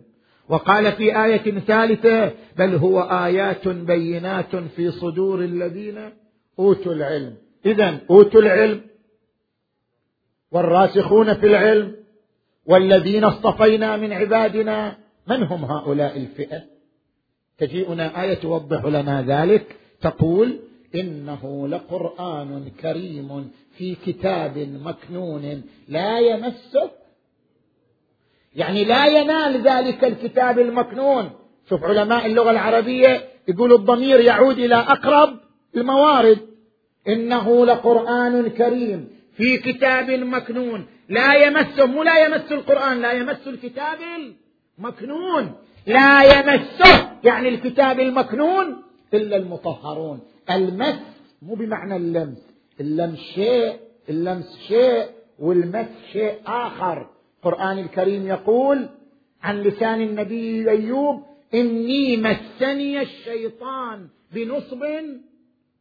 وقال 0.49 0.93
في 0.93 1.25
آية 1.25 1.59
ثالثة 1.59 2.33
بل 2.59 2.75
هو 2.75 3.01
آيات 3.01 3.69
بينات 3.69 4.57
في 4.57 4.91
صدور 4.91 5.41
الذين 5.41 6.11
أوتوا 6.59 6.93
العلم. 6.93 7.35
إذا 7.67 7.99
أوتوا 8.11 8.41
العلم 8.41 8.81
والراسخون 10.53 11.35
في 11.35 11.47
العلم 11.47 11.97
والذين 12.67 13.25
اصطفينا 13.25 13.97
من 13.97 14.13
عبادنا 14.13 14.97
من 15.29 15.43
هم 15.43 15.65
هؤلاء 15.65 16.17
الفئة؟ 16.17 16.63
تجيئنا 17.59 18.23
آية 18.23 18.35
توضح 18.35 18.85
لنا 18.85 19.23
ذلك. 19.23 19.77
تقول 20.01 20.59
إنه 20.95 21.69
لقرآن 21.69 22.71
كريم 22.81 23.51
في 23.77 23.95
كتاب 23.95 24.59
مكنون 24.59 25.63
لا 25.89 26.19
يمسه 26.19 26.91
يعني 28.55 28.85
لا 28.85 29.07
ينال 29.07 29.63
ذلك 29.63 30.05
الكتاب 30.05 30.59
المكنون. 30.59 31.31
شوف 31.69 31.85
علماء 31.85 32.27
اللغة 32.27 32.51
العربية 32.51 33.29
يقول 33.49 33.73
الضمير 33.73 34.21
يعود 34.21 34.59
إلى 34.59 34.75
أقرب 34.75 35.41
الموارد. 35.77 36.39
إنه 37.09 37.67
لقرآن 37.67 38.49
كريم 38.49 39.09
في 39.37 39.57
كتاب 39.57 40.11
مكنون. 40.11 40.87
لا 41.09 41.35
يمسه 41.35 41.87
مو 41.87 42.03
لا 42.03 42.27
يمس 42.27 42.53
القرآن 42.53 43.01
لا 43.01 43.13
يمس 43.13 43.47
الكتاب 43.49 43.99
المكنون. 44.79 45.53
لا 45.87 46.23
يمسه 46.23 47.11
يعني 47.25 47.49
الكتاب 47.49 48.01
المكنون 48.01 48.83
إلا 49.15 49.37
المطهرون. 49.37 50.21
المس 50.51 51.01
مو 51.43 51.55
بمعنى 51.55 51.97
اللمس. 51.97 52.39
اللمس 52.81 53.19
شيء 53.19 53.77
اللمس 54.09 54.59
شيء 54.69 55.05
والمس 55.39 55.89
شيء 56.13 56.35
آخر. 56.47 57.14
القرآن 57.47 57.79
الكريم 57.79 58.27
يقول 58.27 58.89
عن 59.43 59.61
لسان 59.61 60.01
النبي 60.01 60.71
أيوب 60.71 61.23
إني 61.55 62.17
مسني 62.17 63.03
الشيطان 63.03 64.09
بنصب 64.33 64.85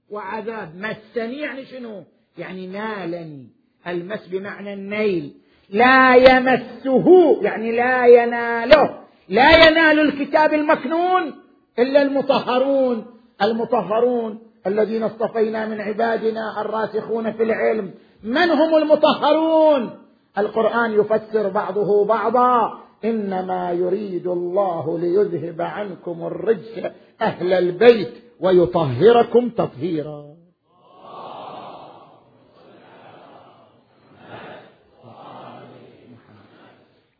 وعذاب. 0.09 0.75
مسني 0.75 1.37
يعني 1.37 1.65
شنو؟ 1.65 2.03
يعني 2.37 2.67
نالني 2.67 3.47
المس 3.87 4.27
بمعنى 4.27 4.73
النيل. 4.73 5.33
لا 5.69 6.15
يمسه 6.15 7.37
يعني 7.41 7.71
لا 7.71 8.05
يناله. 8.05 8.99
لا 9.29 9.67
ينال 9.67 9.99
الكتاب 9.99 10.53
المكنون 10.53 11.33
إلا 11.79 12.01
المطهرون. 12.01 13.05
المطهرون 13.41 14.39
الذين 14.67 15.03
اصطفينا 15.03 15.67
من 15.67 15.81
عبادنا 15.81 16.61
الراسخون 16.61 17.31
في 17.31 17.43
العلم. 17.43 17.93
من 18.23 18.49
هم 18.49 18.75
المطهرون؟ 18.75 20.02
القرآن 20.37 20.93
يفسر 20.93 21.49
بعضه 21.49 22.05
بعضا. 22.05 22.79
إنما 23.05 23.71
يريد 23.71 24.27
الله 24.27 24.99
ليذهب 24.99 25.61
عنكم 25.61 26.25
الرجس 26.25 26.91
أهل 27.21 27.53
البيت 27.53 28.13
ويطهركم 28.39 29.49
تطهيرا. 29.49 30.33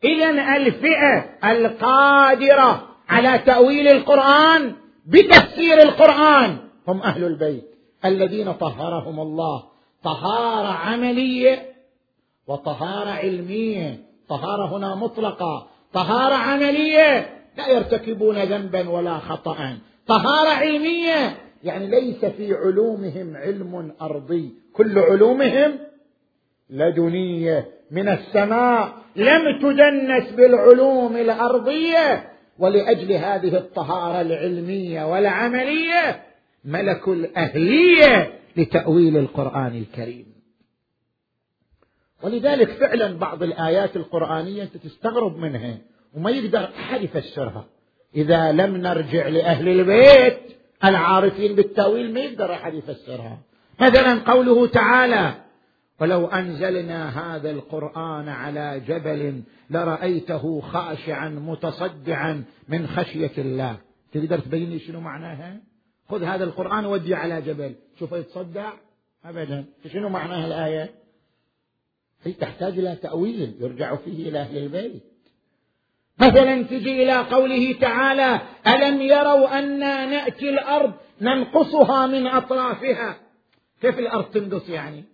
إذا 0.04 0.56
الفئة 0.56 1.24
القادرة 1.44 2.88
على 3.08 3.38
تأويل 3.38 3.88
القرآن 3.88 4.74
بتفسير 5.06 5.82
القرآن 5.82 6.58
هم 6.88 7.02
أهل 7.02 7.24
البيت 7.24 7.64
الذين 8.04 8.52
طهرهم 8.52 9.20
الله. 9.20 9.64
طهارة 10.04 10.68
عملية 10.68 11.73
وطهارة 12.46 13.10
علمية. 13.10 14.00
طهارة 14.28 14.76
هنا 14.76 14.94
مطلقة. 14.94 15.66
طهارة 15.92 16.34
عملية. 16.34 17.30
لا 17.58 17.68
يرتكبون 17.68 18.38
ذنبا 18.38 18.88
ولا 18.88 19.18
خطأ 19.18 19.78
طهارة 20.06 20.48
علمية. 20.48 21.36
يعني 21.64 21.86
ليس 21.86 22.24
في 22.24 22.54
علومهم 22.54 23.36
علم 23.36 23.92
أرضي. 24.02 24.54
كل 24.72 24.98
علومهم 24.98 25.78
لدنية. 26.70 27.68
من 27.90 28.08
السماء. 28.08 28.92
لم 29.16 29.60
تدنس 29.62 30.32
بالعلوم 30.32 31.16
الأرضية. 31.16 32.30
ولأجل 32.58 33.12
هذه 33.12 33.56
الطهارة 33.56 34.20
العلمية 34.20 35.04
والعملية 35.04 36.22
ملك 36.64 37.08
الأهلية 37.08 38.32
لتأويل 38.56 39.16
القرآن 39.16 39.76
الكريم. 39.76 40.33
ولذلك 42.24 42.70
فعلا 42.70 43.18
بعض 43.18 43.42
الآيات 43.42 43.96
القرآنية 43.96 44.62
أنت 44.62 44.76
تستغرب 44.76 45.36
منها 45.36 45.78
وما 46.14 46.30
يقدر 46.30 46.64
أحد 46.64 47.02
يفسرها. 47.02 47.66
إذا 48.16 48.52
لم 48.52 48.76
نرجع 48.76 49.28
لأهل 49.28 49.68
البيت 49.68 50.38
العارفين 50.84 51.54
بالتأويل 51.54 52.14
ما 52.14 52.20
يقدر 52.20 52.52
أحد 52.52 52.74
يفسرها. 52.74 53.38
مثلا 53.80 54.32
قوله 54.32 54.66
تعالى 54.66 55.34
ولو 56.00 56.26
أنزلنا 56.26 57.34
هذا 57.36 57.50
القرآن 57.50 58.28
على 58.28 58.80
جبل 58.88 59.42
لرأيته 59.70 60.60
خاشعا 60.60 61.28
متصدعا 61.28 62.44
من 62.68 62.86
خشية 62.86 63.32
الله. 63.38 63.76
تقدر 64.12 64.38
تبين 64.38 64.70
لي 64.70 64.78
شنو 64.78 65.00
معناها؟ 65.00 65.60
خذ 66.08 66.22
هذا 66.22 66.44
القرآن 66.44 66.86
ودي 66.86 67.14
على 67.14 67.42
جبل. 67.42 67.74
شوفه 67.98 68.16
يتصدع؟ 68.16 68.72
ابدا. 69.24 69.64
شنو 69.92 70.08
معناها 70.08 70.46
الآية؟ 70.46 71.03
هي 72.24 72.32
تحتاج 72.32 72.78
إلى 72.78 72.96
تأويل 72.96 73.54
يرجع 73.60 73.96
فيه 73.96 74.28
إلى 74.28 74.38
أهل 74.38 74.58
البيت. 74.58 75.02
مثلا 76.20 76.62
تجي 76.62 77.02
إلى 77.02 77.16
قوله 77.16 77.72
تعالى 77.80 78.40
ألم 78.66 79.02
يروا 79.02 79.58
أنا 79.58 80.06
نأتي 80.06 80.50
الأرض 80.50 80.92
ننقصها 81.20 82.06
من 82.06 82.26
أطرافها؟ 82.26 83.16
كيف 83.82 83.98
الأرض 83.98 84.24
تنقص 84.24 84.68
يعني؟ 84.68 85.04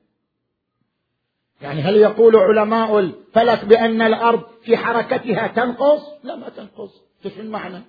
يعني 1.62 1.80
هل 1.80 1.96
يقول 1.96 2.36
علماء 2.36 2.98
الفلك 2.98 3.64
بأن 3.64 4.02
الأرض 4.02 4.42
في 4.62 4.76
حركتها 4.76 5.46
تنقص؟ 5.46 6.00
لا 6.24 6.36
ما 6.36 6.48
تنقص. 6.48 7.02
كيف 7.22 7.40
المعنى. 7.40 7.82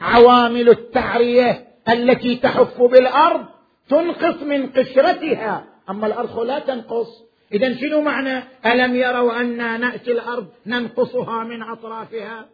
عوامل 0.00 0.68
التعرية 0.68 1.66
التي 1.88 2.36
تحف 2.36 2.82
بالأرض 2.82 3.46
تنقص 3.88 4.42
من 4.42 4.70
قشرتها. 4.70 5.64
أما 5.90 6.06
الأرض 6.06 6.38
لا 6.38 6.58
تنقص. 6.58 7.25
إذا 7.52 7.80
شنو 7.80 8.00
معنى؟ 8.00 8.42
ألم 8.66 8.94
يروا 8.94 9.40
أنا 9.40 9.76
نأتي 9.76 10.12
الأرض 10.12 10.48
ننقصها 10.66 11.44
من 11.44 11.62
أطرافها؟ 11.62 12.48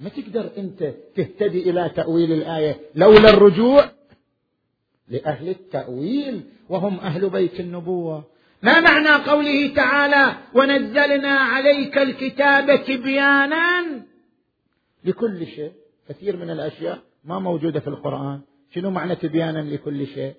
ما 0.00 0.08
تقدر 0.08 0.50
أنت 0.58 0.94
تهتدي 1.16 1.70
إلى 1.70 1.90
تأويل 1.96 2.32
الآية 2.32 2.80
لولا 2.94 3.30
الرجوع 3.30 3.90
لأهل 5.08 5.48
التأويل 5.48 6.42
وهم 6.68 7.00
أهل 7.00 7.30
بيت 7.30 7.60
النبوة. 7.60 8.24
ما 8.62 8.80
معنى 8.80 9.24
قوله 9.24 9.74
تعالى 9.74 10.36
ونزلنا 10.54 11.28
عليك 11.28 11.98
الكتاب 11.98 12.84
تبيانا؟ 12.84 14.02
لكل 15.04 15.46
شيء. 15.46 15.72
كثير 16.08 16.36
من 16.36 16.50
الأشياء 16.50 16.98
ما 17.24 17.38
موجودة 17.38 17.80
في 17.80 17.88
القرآن. 17.88 18.40
شنو 18.74 18.90
معنى 18.90 19.16
تبيانا 19.16 19.58
لكل 19.58 20.06
شيء؟ 20.06 20.34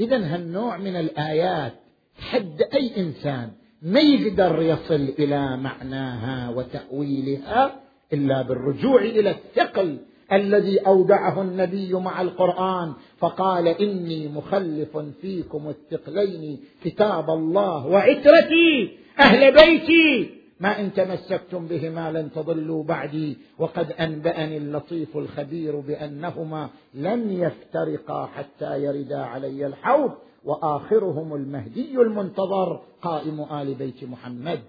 إذا 0.00 0.16
هالنوع 0.16 0.76
من 0.76 0.96
الآيات 0.96 1.74
حد 2.18 2.62
أي 2.74 2.96
إنسان 2.96 3.50
ما 3.82 4.00
يقدر 4.00 4.62
يصل 4.62 5.14
إلى 5.18 5.56
معناها 5.56 6.50
وتأويلها 6.50 7.80
إلا 8.12 8.42
بالرجوع 8.42 9.00
إلى 9.00 9.30
الثقل 9.30 9.98
الذي 10.32 10.78
أودعه 10.78 11.42
النبي 11.42 11.94
مع 11.94 12.22
القرآن 12.22 12.92
فقال 13.18 13.68
إني 13.68 14.28
مخلف 14.28 14.96
فيكم 15.20 15.68
الثقلين 15.68 16.60
كتاب 16.84 17.30
الله 17.30 17.86
وعترتي 17.86 18.98
أهل 19.20 19.52
بيتي 19.54 20.30
ما 20.60 20.80
إن 20.80 20.92
تمسكتم 20.92 21.66
بهما 21.66 22.12
لن 22.12 22.32
تضلوا 22.32 22.84
بعدي 22.84 23.36
وقد 23.58 23.92
أنبأني 23.92 24.56
اللطيف 24.56 25.16
الخبير 25.16 25.80
بأنهما 25.80 26.68
لن 26.94 27.30
يفترقا 27.32 28.26
حتى 28.26 28.82
يردا 28.82 29.18
علي 29.18 29.66
الحوض 29.66 30.10
وآخرهم 30.44 31.34
المهدي 31.34 31.94
المنتظر 31.94 32.82
قائم 33.02 33.40
آل 33.40 33.74
بيت 33.74 34.04
محمد. 34.04 34.60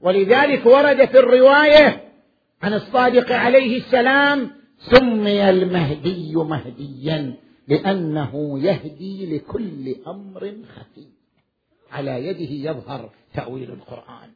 ولذلك 0.00 0.66
ورد 0.66 1.04
في 1.04 1.18
الرواية 1.18 2.12
عن 2.62 2.74
الصادق 2.74 3.32
عليه 3.32 3.76
السلام 3.78 4.50
سمي 4.78 5.50
المهدي 5.50 6.36
مهديا 6.36 7.36
لأنه 7.68 8.60
يهدي 8.60 9.36
لكل 9.36 9.96
أمر 10.06 10.54
خفي. 10.76 11.06
على 11.92 12.26
يده 12.26 12.70
يظهر 12.70 13.10
تأويل 13.34 13.70
القرآن. 13.70 14.30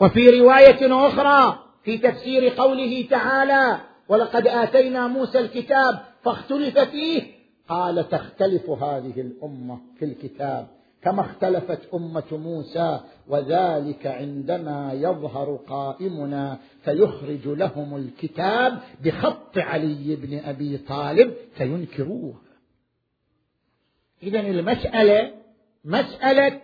وفي 0.00 0.40
رواية 0.40 1.06
أخرى 1.08 1.73
في 1.84 1.98
تفسير 1.98 2.48
قوله 2.48 3.06
تعالى 3.10 3.80
ولقد 4.08 4.46
آتينا 4.46 5.06
موسى 5.06 5.38
الكتاب 5.38 6.00
فاختلف 6.22 6.78
فيه. 6.78 7.22
قال 7.68 8.08
تختلف 8.08 8.70
هذه 8.70 9.20
الأمة 9.20 9.80
في 9.98 10.04
الكتاب 10.04 10.66
كما 11.02 11.20
اختلفت 11.20 11.94
أمة 11.94 12.24
موسى 12.32 13.00
وذلك 13.28 14.06
عندما 14.06 14.92
يظهر 14.92 15.56
قائمنا 15.56 16.58
فيخرج 16.84 17.48
لهم 17.48 17.96
الكتاب 17.96 18.78
بخط 19.04 19.58
علي 19.58 20.16
بن 20.16 20.38
أبي 20.38 20.78
طالب 20.78 21.34
فينكروه. 21.56 22.34
اذا 24.22 24.40
المسألة 24.40 25.34
مسألة 25.84 26.60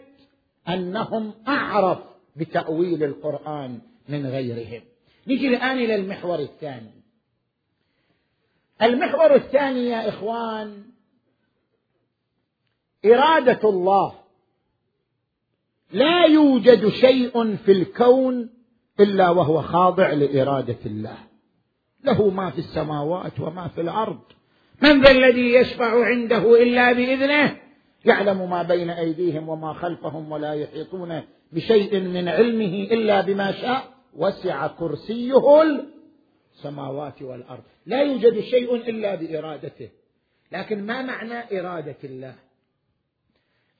أنهم 0.68 1.33
أعرف 1.48 1.98
بتأويل 2.37 3.04
القرآن 3.04 3.78
من 4.09 4.26
غيرهم. 4.26 4.83
نجي 5.26 5.48
الآن 5.48 5.78
إلى 5.78 5.94
المحور 5.94 6.38
الثاني. 6.38 7.00
المحور 8.83 9.35
الثاني 9.35 9.87
يا 9.87 10.09
إخوان 10.09 10.85
إرادة 13.04 13.68
الله. 13.68 14.14
لا 15.92 16.24
يوجد 16.24 16.88
شيء 16.88 17.56
في 17.56 17.72
الكون 17.72 18.50
إلا 19.00 19.30
وهو 19.30 19.62
خاضع 19.62 20.12
لإرادة 20.12 20.78
الله. 20.87 21.18
له 22.04 22.30
ما 22.30 22.50
في 22.50 22.59
السماوات 22.59 23.40
وما 23.40 23.68
في 23.68 23.80
الأرض. 23.80 24.20
من 24.83 25.02
ذا 25.02 25.11
الذي 25.11 25.54
يشفع 25.54 26.04
عنده 26.04 26.62
إلا 26.62 26.92
بإذنه؟ 26.92 27.61
يعلم 28.04 28.50
ما 28.50 28.62
بين 28.62 28.90
أيديهم 28.90 29.48
وما 29.48 29.72
خلفهم 29.72 30.33
ولا 30.33 30.54
يحيطون 30.54 31.22
بشيء 31.52 32.00
من 32.00 32.28
علمه 32.28 32.88
إلا 32.92 33.20
بما 33.20 33.52
شاء. 33.52 33.99
وسع 34.16 34.66
كرسيه 34.66 35.62
السماوات 36.53 37.23
والأرض. 37.23 37.62
لا 37.87 38.03
يوجد 38.03 38.40
شيء 38.40 38.75
إلا 38.75 39.14
بإرادته. 39.14 39.88
لكن 40.53 40.87
ما 40.87 41.03
معنى 41.03 41.61
إرادة 41.61 41.96
الله؟ 42.05 42.35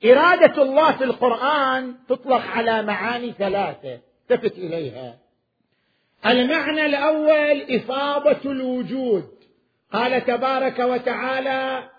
إرادة 0.05 0.63
الله 0.63 0.97
في 0.97 1.03
القرآن 1.03 1.95
تطلق 2.09 2.41
على 2.41 2.83
معاني 2.83 3.31
ثلاثة 3.31 3.99
التفت 4.21 4.57
إليها. 4.57 5.17
المعنى 6.25 6.85
الأول 6.85 7.61
إفاضة 7.61 8.51
الوجود. 8.51 9.29
قال 9.93 10.25
تبارك 10.25 10.79
وتعالى 10.79 11.89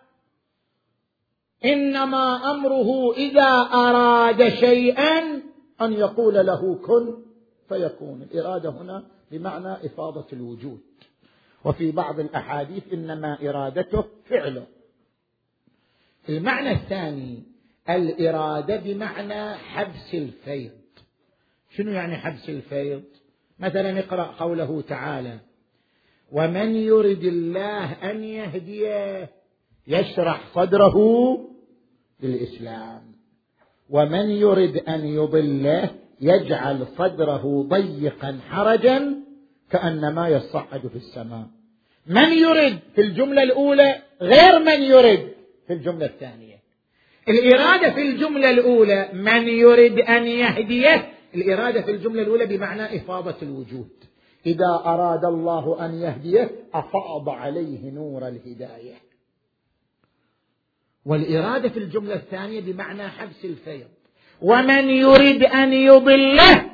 إنما 1.64 2.50
أمره 2.50 3.12
إذا 3.12 3.68
أراد 3.72 4.48
شيئا 4.48 5.42
أن 5.80 5.92
يقول 5.92 6.34
له 6.34 6.74
كن. 6.74 7.31
فيكون 7.68 8.22
الإرادة 8.22 8.70
هنا 8.70 9.04
بمعنى 9.30 9.72
إفاضة 9.72 10.26
الوجود. 10.32 10.80
وفي 11.64 11.90
بعض 11.90 12.20
الأحاديث 12.20 12.92
إنما 12.92 13.48
إرادته 13.48 14.04
فعله. 14.24 14.66
المعنى 16.28 16.72
الثاني 16.72 17.42
الإرادة 17.90 18.76
بمعنى 18.76 19.54
حبس 19.54 20.14
الفيض. 20.14 20.72
شنو 21.76 21.90
يعني 21.90 22.16
حبس 22.16 22.48
الفيض؟ 22.48 23.02
مثلا 23.58 23.98
اقرأ 23.98 24.24
قوله 24.24 24.82
تعالى 24.88 25.38
ومن 26.32 26.76
يرد 26.76 27.24
الله 27.24 27.92
أن 28.10 28.24
يهديه 28.24 29.30
يشرح 29.86 30.54
صدره 30.54 30.96
للإسلام 32.20 33.02
ومن 33.90 34.30
يرد 34.30 34.76
أن 34.76 35.06
يضله 35.06 35.90
يجعل 36.22 36.86
صدره 36.98 37.66
ضيقا 37.68 38.40
حرجا 38.50 39.14
كأنما 39.70 40.28
يصعد 40.28 40.86
في 40.86 40.96
السماء. 40.96 41.46
من 42.06 42.32
يرد 42.32 42.78
في 42.94 43.00
الجملة 43.00 43.42
الأولى 43.42 44.02
غير 44.20 44.58
من 44.58 44.82
يرد 44.82 45.32
في 45.66 45.72
الجملة 45.72 46.06
الثانية. 46.06 46.62
الإرادة 47.28 47.90
في 47.90 48.02
الجملة 48.02 48.50
الأولى 48.50 49.08
من 49.12 49.48
يرد 49.48 49.98
أن 49.98 50.26
يهديه 50.26 51.12
الإرادة 51.34 51.82
في 51.82 51.90
الجملة 51.90 52.22
الأولى 52.22 52.46
بمعنى 52.46 52.96
إفاضة 52.96 53.36
الوجود. 53.42 53.90
إذا 54.46 54.82
أراد 54.84 55.24
الله 55.24 55.86
أن 55.86 55.94
يهديه 55.94 56.50
أفاض 56.74 57.28
عليه 57.28 57.90
نور 57.90 58.28
الهداية. 58.28 58.94
والإرادة 61.06 61.68
في 61.68 61.78
الجملة 61.78 62.14
الثانية 62.14 62.60
بمعنى 62.60 63.08
حبس 63.08 63.44
الفيض. 63.44 63.88
ومن 64.42 64.90
يرد 64.90 65.42
أن 65.42 65.72
يضله 65.72 66.70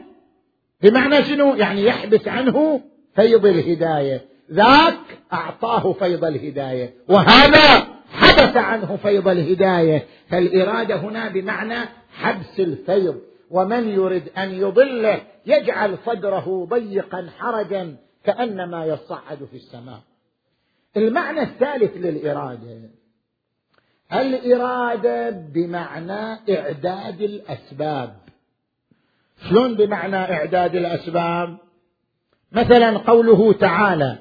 بمعنى 0.82 1.22
شنو؟ 1.24 1.54
يعني 1.54 1.84
يحبس 1.84 2.28
عنه 2.28 2.80
فيض 3.16 3.46
الهداية. 3.46 4.24
ذاك 4.52 4.98
أعطاه 5.32 5.92
فيض 5.92 6.24
الهداية. 6.24 6.94
وهذا 7.08 7.86
حبس 8.12 8.56
عنه 8.56 8.96
فيض 8.96 9.28
الهداية. 9.28 10.06
فالإرادة 10.30 10.96
هنا 10.96 11.28
بمعنى 11.28 11.88
حبس 12.12 12.60
الفيض. 12.60 13.20
ومن 13.50 13.88
يرد 13.88 14.28
أن 14.38 14.50
يضله 14.50 15.20
يجعل 15.46 15.98
صدره 16.06 16.66
ضيقا 16.70 17.28
حرجا 17.38 17.96
كأنما 18.24 18.86
يصعد 18.86 19.38
في 19.50 19.56
السماء. 19.56 20.00
المعنى 20.96 21.42
الثالث 21.42 21.96
للإرادة 21.96 22.97
الإرادة 24.12 25.30
بمعنى 25.30 26.40
إعداد 26.56 27.20
الأسباب. 27.20 28.16
شلون 29.48 29.74
بمعنى 29.74 30.16
إعداد 30.16 30.74
الأسباب؟ 30.74 31.56
مثلا 32.52 32.98
قوله 32.98 33.52
تعالى 33.52 34.18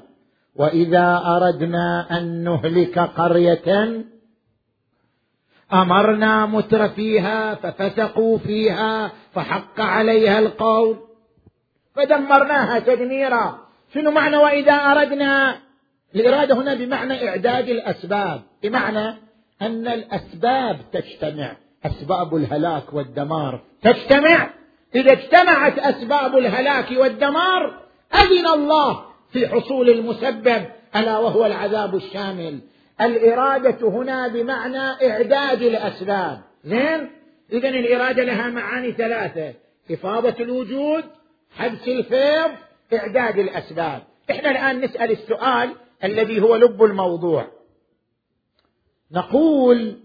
وإذا 0.56 1.22
أردنا 1.26 2.18
أن 2.18 2.44
نهلك 2.44 3.00
قرية 3.00 4.04
أمرنا 5.74 6.46
متر 6.46 6.90
فيها 6.90 7.56
ففسقوا 7.56 8.38
فيها 8.38 9.12
فحق 9.34 9.82
عليها 9.82 10.40
القول. 10.40 10.98
فدمرناها 11.96 12.80
تدميرا. 12.80 13.60
شنو 13.94 14.12
معنى 14.12 14.38
وإذا 14.38 14.74
أردنا؟ 14.74 15.60
الإرادة 16.16 16.56
هنا 16.56 16.74
بمعنى 16.74 17.30
إعداد 17.30 17.70
الأسباب. 17.70 18.42
بمعنى 18.64 19.27
أن 19.62 19.88
الأسباب 19.88 20.80
تجتمع. 20.94 21.58
أسباب 21.86 22.36
الهلاك 22.36 22.94
والدمار. 22.94 23.62
تجتمع. 23.82 24.50
إذا 24.96 25.12
اجتمعت 25.12 25.80
أسباب 25.80 26.38
الهلاك 26.38 26.92
والدمار 26.92 27.82
أذن 28.16 28.48
الله 28.48 29.06
في 29.32 29.48
حصول 29.48 29.90
المسبب. 29.90 30.66
ألا 30.96 31.18
وهو 31.18 31.46
العذاب 31.46 31.96
الشامل. 31.96 32.60
الإرادة 33.02 33.90
هنا 33.90 34.28
بمعنى 34.28 35.12
إعداد 35.12 35.62
الأسباب. 35.62 36.42
زين؟ 36.64 37.10
اذا 37.52 37.70
الإرادة 37.70 38.24
لها 38.24 38.50
معاني 38.50 38.92
ثلاثة. 38.92 39.54
إفاضة 39.92 40.36
الوجود 40.40 41.04
حبس 41.58 41.88
الفيض 41.88 42.52
إعداد 42.94 43.40
الأسباب. 43.40 44.04
إحنا 44.32 44.52
الآن 44.52 44.82
نسأل 44.82 45.12
السؤال 45.12 45.70
الذي 46.04 46.42
هو 46.42 46.56
لب 46.56 46.84
الموضوع. 46.84 47.57
نقول 49.12 50.00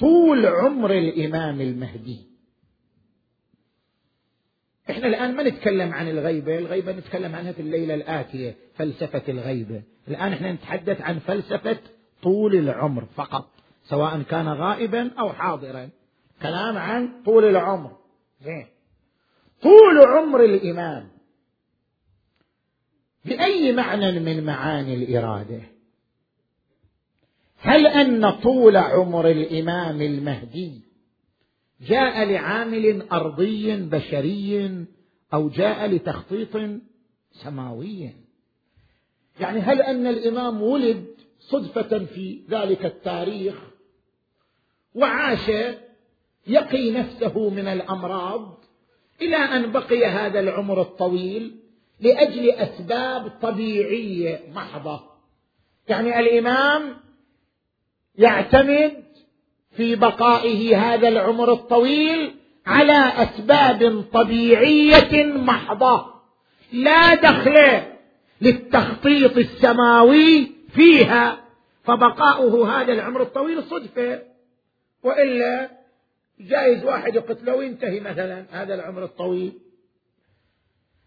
طول 0.00 0.46
عمر 0.46 0.90
الإمام 0.90 1.60
المهدي 1.60 2.26
إحنا 4.90 5.06
الآن 5.06 5.34
ما 5.34 5.42
نتكلم 5.42 5.92
عن 5.92 6.08
الغيبة، 6.08 6.58
الغيبة 6.58 6.92
نتكلم 6.92 7.34
عنها 7.34 7.52
في 7.52 7.62
الليلة 7.62 7.94
الآتية، 7.94 8.56
فلسفة 8.74 9.22
الغيبة، 9.28 9.82
الآن 10.08 10.32
إحنا 10.32 10.52
نتحدث 10.52 11.00
عن 11.00 11.18
فلسفة 11.18 11.78
طول 12.22 12.56
العمر 12.56 13.04
فقط، 13.04 13.50
سواء 13.84 14.22
كان 14.22 14.48
غائبا 14.48 15.10
أو 15.18 15.32
حاضرا. 15.32 15.90
كلام 16.42 16.76
عن 16.76 17.22
طول 17.24 17.44
العمر. 17.44 17.96
زين. 18.44 18.66
طول 19.62 20.06
عمر 20.06 20.44
الإمام 20.44 21.08
بأي 23.24 23.72
معنى 23.72 24.20
من 24.20 24.44
معاني 24.44 24.94
الإرادة؟ 24.94 25.60
هل 27.58 27.86
أن 27.86 28.30
طول 28.30 28.76
عمر 28.76 29.30
الإمام 29.30 30.02
المهدي 30.02 30.80
جاء 31.80 32.24
لعامل 32.24 33.08
أرضي 33.12 33.76
بشري 33.76 34.70
أو 35.34 35.48
جاء 35.48 35.86
لتخطيط 35.86 36.56
سماوي؟ 37.32 38.10
يعني 39.40 39.60
هل 39.60 39.82
أن 39.82 40.06
الإمام 40.06 40.62
ولد 40.62 41.06
صدفة 41.40 41.98
في 41.98 42.42
ذلك 42.50 42.84
التاريخ 42.84 43.54
وعاش 44.94 45.50
يقي 46.46 46.90
نفسه 46.90 47.50
من 47.50 47.68
الأمراض 47.68 48.58
إلى 49.22 49.36
أن 49.36 49.72
بقي 49.72 50.06
هذا 50.06 50.40
العمر 50.40 50.80
الطويل 50.80 51.56
لأجل 52.00 52.50
أسباب 52.50 53.28
طبيعية 53.42 54.40
محضة؟ 54.54 55.00
يعني 55.88 56.20
الإمام 56.20 57.05
يعتمد 58.18 58.92
في 59.76 59.96
بقائه 59.96 60.76
هذا 60.78 61.08
العمر 61.08 61.52
الطويل 61.52 62.34
على 62.66 63.12
أسباب 63.16 64.04
طبيعية 64.12 65.24
محضة. 65.24 66.06
لا 66.72 67.14
دخل 67.14 67.82
للتخطيط 68.40 69.36
السماوي 69.36 70.52
فيها 70.74 71.38
فبقاؤه 71.84 72.80
هذا 72.80 72.92
العمر 72.92 73.22
الطويل 73.22 73.62
صدفة. 73.62 74.22
وإلا 75.02 75.70
جائز 76.40 76.84
واحد 76.84 77.14
يقتله 77.14 77.54
وينتهي 77.54 78.00
مثلا 78.00 78.44
هذا 78.50 78.74
العمر 78.74 79.04
الطويل. 79.04 79.52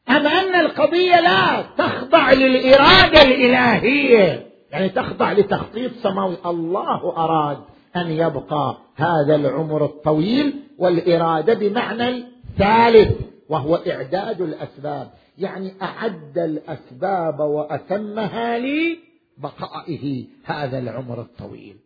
أما 0.10 0.30
أن 0.30 0.56
القضية 0.66 1.20
لا 1.20 1.62
تخضع 1.78 2.32
للإرادة 2.32 3.22
الإلهية؟ 3.22 4.49
يعني 4.72 4.90
تخضع 4.90 5.32
لتخطيط 5.32 5.92
سماوي. 6.04 6.38
الله 6.46 7.18
أراد 7.18 7.58
أن 7.96 8.12
يبقى 8.12 8.78
هذا 8.96 9.36
العمر 9.36 9.86
الطويل 9.86 10.64
والإرادة 10.78 11.54
بمعنى 11.54 12.10
الثالث 12.10 13.22
وهو 13.50 13.76
إعداد 13.76 14.42
الأسباب. 14.42 15.12
يعني 15.38 15.74
أعد 15.82 16.38
الأسباب 16.38 17.40
وأتمها 17.40 18.60
لبقائه 18.60 20.26
هذا 20.44 20.80
العمر 20.80 21.22
الطويل. 21.22 21.78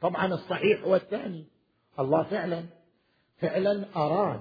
طبعا 0.00 0.34
الصحيح 0.34 0.84
هو 0.84 0.96
الثاني. 0.96 1.44
الله 1.98 2.22
فعلا 2.22 2.62
فعلا 3.38 3.84
أراد 3.96 4.40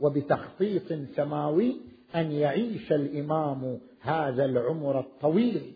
وبتخطيط 0.00 0.92
سماوي 1.16 1.76
أن 2.14 2.32
يعيش 2.32 2.92
الإمام 2.92 3.80
هذا 4.00 4.44
العمر 4.44 5.00
الطويل 5.00 5.74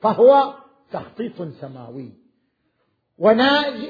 فهو 0.00 0.54
تخطيط 0.92 1.42
سماوي. 1.60 2.12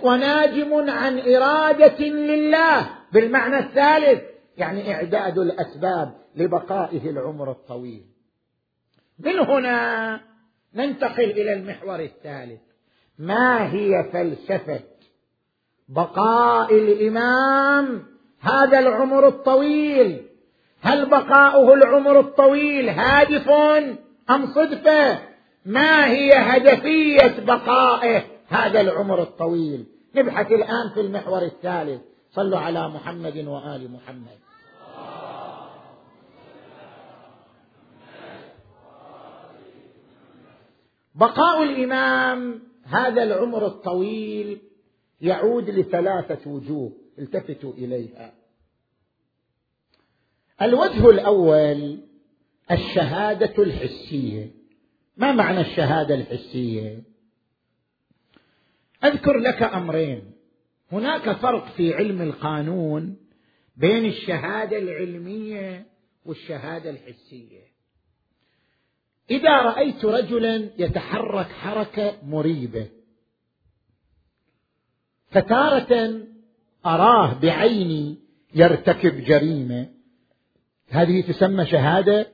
وناجم 0.02 0.90
عن 0.90 1.18
إرادة 1.18 2.04
لله. 2.04 2.90
بالمعنى 3.12 3.58
الثالث 3.58 4.22
يعني 4.56 4.94
إعداد 4.94 5.38
الأسباب 5.38 6.14
لبقائه 6.36 7.10
العمر 7.10 7.50
الطويل. 7.50 8.04
من 9.18 9.38
هنا 9.38 10.20
ننتقل 10.74 11.30
إلى 11.30 11.52
المحور 11.52 12.00
الثالث. 12.00 12.60
ما 13.18 13.72
هي 13.72 14.04
فلسفة 14.12 14.80
بقاء 15.88 16.74
الإمام 16.74 18.02
هذا 18.40 18.78
العمر 18.78 19.28
الطويل؟ 19.28 20.26
هل 20.80 21.06
بقاؤه 21.06 21.74
العمر 21.74 22.20
الطويل 22.20 22.88
هادف 22.88 23.48
أم 24.30 24.46
صدفة؟ 24.46 25.33
ما 25.64 26.06
هي 26.06 26.32
هدفية 26.32 27.44
بقائه 27.44 28.24
هذا 28.48 28.80
العمر 28.80 29.22
الطويل؟ 29.22 29.86
نبحث 30.14 30.52
الآن 30.52 30.90
في 30.94 31.00
المحور 31.00 31.42
الثالث. 31.42 32.00
صلوا 32.30 32.58
على 32.58 32.88
محمد 32.88 33.36
وآل 33.36 33.92
محمد. 33.92 34.38
بقاء 41.14 41.62
الإمام 41.62 42.62
هذا 42.84 43.22
العمر 43.22 43.66
الطويل 43.66 44.58
يعود 45.20 45.70
لثلاثة 45.70 46.50
وجوه 46.50 46.92
التفتوا 47.18 47.72
إليها. 47.72 48.34
الوجه 50.62 51.10
الأول 51.10 51.98
الشهادة 52.70 53.62
الحسية. 53.62 54.63
ما 55.16 55.32
معنى 55.32 55.60
الشهادة 55.60 56.14
الحسية؟ 56.14 57.02
أذكر 59.04 59.38
لك 59.38 59.62
أمرين. 59.62 60.32
هناك 60.92 61.32
فرق 61.32 61.72
في 61.76 61.94
علم 61.94 62.22
القانون 62.22 63.16
بين 63.76 64.04
الشهادة 64.04 64.78
العلمية 64.78 65.86
والشهادة 66.24 66.90
الحسية. 66.90 67.64
إذا 69.30 69.62
رأيت 69.62 70.04
رجلا 70.04 70.70
يتحرك 70.78 71.46
حركة 71.46 72.18
مريبة 72.22 72.88
فتارة 75.30 76.20
أراه 76.86 77.34
بعيني 77.34 78.18
يرتكب 78.54 79.24
جريمة 79.24 79.90
هذه 80.88 81.20
تسمى 81.20 81.66
شهادة 81.66 82.33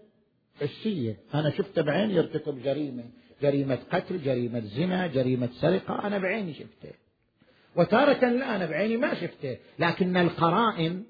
حسيه 0.61 1.17
أنا 1.35 1.51
شفته 1.51 1.83
بعيني 1.83 2.15
يرتكب 2.15 2.63
جريمة. 2.63 3.05
جريمة 3.43 3.79
قتل 3.93 4.23
جريمة 4.23 4.61
زنا 4.61 5.07
جريمة 5.07 5.49
سرقة. 5.61 6.07
أنا 6.07 6.19
بعيني 6.19 6.55
شفته. 6.55 6.95
وتارة 7.77 8.29
لا 8.29 8.57
أنا 8.57 8.67
بعيني 8.67 8.97
ما 8.97 9.15
شفته. 9.15 9.57
لكن 9.79 10.17
القرائن 10.17 11.05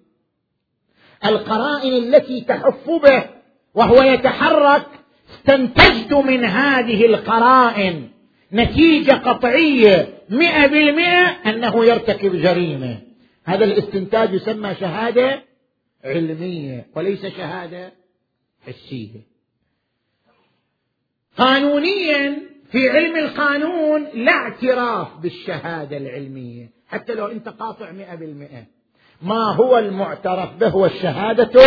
القرائن 1.25 1.93
التي 1.93 2.41
تحف 2.41 2.91
به 2.91 3.25
وهو 3.75 4.03
يتحرك 4.03 4.87
استنتجت 5.35 6.13
من 6.13 6.45
هذه 6.45 7.07
القرائن 7.07 8.09
نتيجة 8.53 9.13
قطعية 9.13 10.19
مئة 10.31 10.67
بالمئة 10.67 11.27
أنه 11.51 11.85
يرتكب 11.85 12.37
جريمة. 12.37 12.99
هذا 13.45 13.65
الاستنتاج 13.65 14.35
يسمى 14.35 14.75
شهادة 14.75 15.43
علمية 16.05 16.87
وليس 16.97 17.27
شهادة 17.27 17.93
حسية. 18.67 19.31
قانونيا 21.37 22.43
في 22.71 22.90
علم 22.90 23.16
القانون 23.16 24.07
لا 24.14 24.33
اعتراف 24.33 25.19
بالشهادة 25.19 25.97
العلمية 25.97 26.71
حتى 26.88 27.14
لو 27.14 27.27
أنت 27.27 27.49
قاطع 27.49 27.93
مئة 27.93 28.14
بالمئة. 28.14 28.66
ما 29.23 29.55
هو 29.55 29.79
المعترف 29.79 30.57
به؟ 30.57 30.69
هو 30.69 30.87
الشهادة 30.87 31.66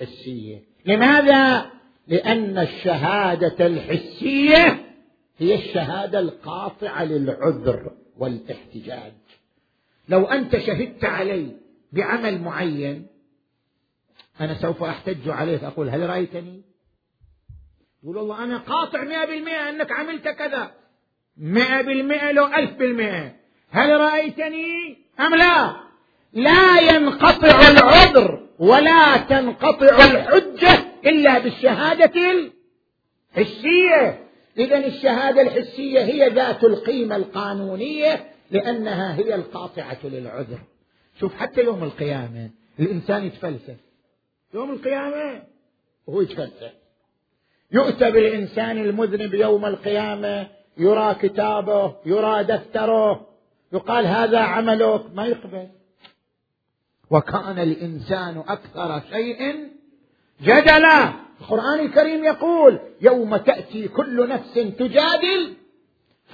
الحسية. 0.00 0.62
لماذا؟ 0.86 1.66
لأن 2.08 2.58
الشهادة 2.58 3.66
الحسية 3.66 4.84
هي 5.38 5.54
الشهادة 5.54 6.18
القاطعة 6.18 7.04
للعذر 7.04 7.90
والاحتجاج. 8.18 9.12
لو 10.08 10.24
أنت 10.24 10.58
شهدت 10.58 11.04
علي 11.04 11.56
بعمل 11.92 12.40
معين 12.40 13.06
أنا 14.40 14.54
سوف 14.54 14.82
أحتج 14.82 15.28
عليك 15.28 15.64
أقول 15.64 15.88
هل 15.88 16.08
رأيتني؟ 16.08 16.73
يقول 18.04 18.16
والله 18.16 18.44
أنا 18.44 18.58
قاطع 18.58 19.04
مئة 19.04 19.24
بالمئة 19.24 19.68
أنك 19.68 19.92
عملت 19.92 20.28
كذا. 20.28 20.74
مئة 21.36 21.82
بالمئة 21.82 22.32
لو 22.32 22.46
ألف 22.46 22.70
بالمئة. 22.70 23.32
هل 23.70 24.00
رأيتني؟ 24.00 24.98
أم 25.20 25.34
لا؟ 25.34 25.76
لا 26.32 26.80
ينقطع 26.80 27.68
العذر 27.68 28.48
ولا 28.58 29.16
تنقطع 29.16 29.96
الحجة 30.04 30.84
إلا 31.06 31.38
بالشهادة 31.38 32.12
الحسية. 33.36 34.28
إذا 34.58 34.86
الشهادة 34.86 35.42
الحسية 35.42 36.00
هي 36.00 36.28
ذات 36.28 36.64
القيمة 36.64 37.16
القانونية 37.16 38.30
لأنها 38.50 39.16
هي 39.16 39.34
القاطعة 39.34 39.98
للعذر. 40.04 40.58
شوف 41.20 41.34
حتى 41.34 41.60
يوم 41.60 41.84
القيامة 41.84 42.50
الإنسان 42.80 43.24
يتفلسف. 43.24 43.76
يوم 44.54 44.70
القيامة 44.70 45.42
وهو 46.06 46.20
يتفلسف. 46.20 46.83
يؤتى 47.74 48.10
بالإنسان 48.10 48.78
المذنب 48.78 49.34
يوم 49.34 49.66
القيامة 49.66 50.46
يرى 50.78 51.14
كتابه 51.14 51.96
يرى 52.06 52.44
دفتره. 52.44 53.26
يقال 53.72 54.06
هذا 54.06 54.38
عملك 54.38 55.04
ما 55.14 55.26
يقبل. 55.26 55.68
وكان 57.10 57.58
الإنسان 57.58 58.42
أكثر 58.48 59.00
شيء 59.10 59.68
جدلا. 60.42 61.12
القرآن 61.40 61.80
الكريم 61.80 62.24
يقول 62.24 62.78
يوم 63.00 63.36
تأتي 63.36 63.88
كل 63.88 64.28
نفس 64.28 64.54
تجادل. 64.54 65.54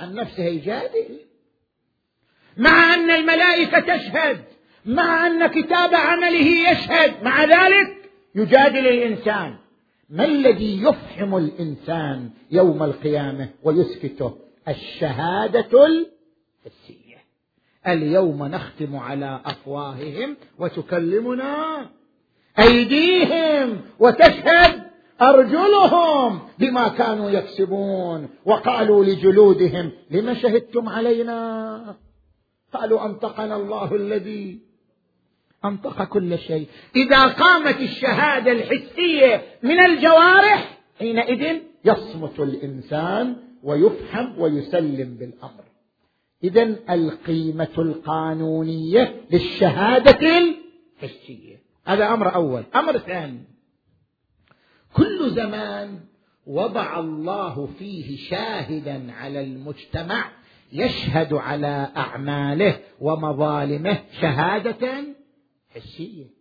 عن 0.01 0.15
نفسها 0.15 0.49
يجادل. 0.49 1.21
مع 2.57 2.95
أن 2.95 3.11
الملائكة 3.11 3.81
تشهد 3.81 4.45
مع 4.85 5.27
أن 5.27 5.47
كتاب 5.47 5.95
عمله 5.95 6.71
يشهد. 6.71 7.23
مع 7.23 7.45
ذلك 7.45 8.11
يجادل 8.35 8.87
الإنسان. 8.87 9.57
ما 10.11 10.25
الذي 10.25 10.83
يفحم 10.83 11.37
الإنسان 11.37 12.31
يوم 12.51 12.83
القيامة 12.83 13.49
ويسكته؟ 13.63 14.37
الشهادة 14.69 15.87
الحسية 15.87 17.17
اليوم 17.87 18.45
نختم 18.45 18.97
على 18.97 19.41
أفواههم 19.45 20.37
وتكلمنا 20.59 21.87
أيديهم 22.59 23.81
وتشهد 23.99 24.83
أرجلهم 25.23 26.39
بما 26.59 26.89
كانوا 26.89 27.31
يكسبون 27.31 28.29
وقالوا 28.45 29.05
لجلودهم 29.05 29.91
لم 30.11 30.35
شهدتم 30.35 30.89
علينا؟ 30.89 31.97
قالوا 32.73 33.07
أنطقنا 33.07 33.57
الله 33.57 33.95
الذي 33.95 34.70
أنطق 35.65 36.05
كل 36.05 36.39
شيء. 36.39 36.69
إذا 36.97 37.27
قامت 37.27 37.81
الشهادة 37.81 38.53
الحسية 38.53 39.45
من 39.63 39.81
الجوارح 39.81 40.79
حينئذ 40.99 41.61
يصمت 41.85 42.41
الإنسان 42.41 43.37
ويفهم 43.63 44.39
ويسلم 44.39 45.15
بالأمر. 45.15 45.65
إذا 46.45 46.77
القيمة 46.91 47.75
القانونية 47.79 49.21
للشهادة 49.31 50.39
الحسية. 50.39 51.63
هذا 51.87 52.15
أمر 52.15 52.35
أول. 52.35 52.65
أمر 52.75 52.99
ثاني. 52.99 53.45
كل 54.93 55.31
زمان 55.31 56.01
وضع 56.47 56.99
الله 56.99 57.67
فيه 57.79 58.17
شاهدا 58.17 59.13
على 59.13 59.41
المجتمع 59.41 60.31
يشهد 60.73 61.35
على 61.35 61.89
أعماله 61.97 62.79
ومظالمه 63.01 63.99
شهادة 64.21 65.05
حسية 65.71 66.41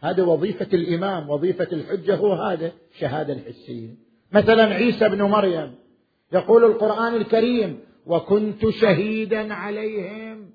هذه 0.00 0.22
وظيفة 0.22 0.68
الإمام 0.72 1.30
وظيفة 1.30 1.68
الحجة 1.72 2.16
هو 2.16 2.32
هذا 2.32 2.72
الشهادة 2.94 3.32
الحسية. 3.32 3.94
مثلا 4.32 4.64
عيسى 4.64 5.08
بن 5.08 5.22
مريم 5.22 5.74
يقول 6.32 6.64
القرآن 6.64 7.14
الكريم 7.14 7.80
وكنت 8.06 8.68
شهيدا 8.68 9.54
عليهم 9.54 10.50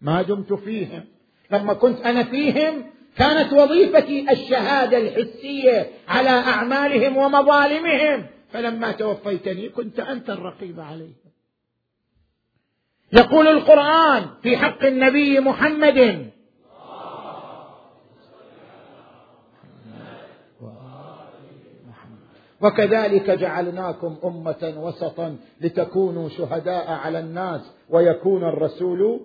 ما 0.00 0.22
دمت 0.22 0.52
فيهم. 0.52 1.04
لما 1.52 1.74
كنت 1.74 2.00
أنا 2.00 2.24
فيهم 2.24 2.84
كانت 3.16 3.52
وظيفتي 3.52 4.32
الشهادة 4.32 4.98
الحسية 4.98 5.90
على 6.08 6.30
أعمالهم 6.30 7.16
ومظالمهم. 7.16 8.26
فلما 8.52 8.92
توفيتني 8.92 9.68
كنت 9.68 10.00
أنت 10.00 10.30
الرقيب 10.30 10.80
عليهم. 10.80 11.14
يقول 13.12 13.48
القرآن 13.48 14.26
في 14.42 14.56
حق 14.56 14.84
النبي 14.84 15.40
محمد 15.40 16.30
وكذلك 22.62 23.30
جعلناكم 23.30 24.16
أمة 24.24 24.74
وسطا 24.76 25.36
لتكونوا 25.60 26.28
شهداء 26.28 26.90
على 26.90 27.18
الناس 27.18 27.60
ويكون 27.90 28.44
الرسول 28.44 29.20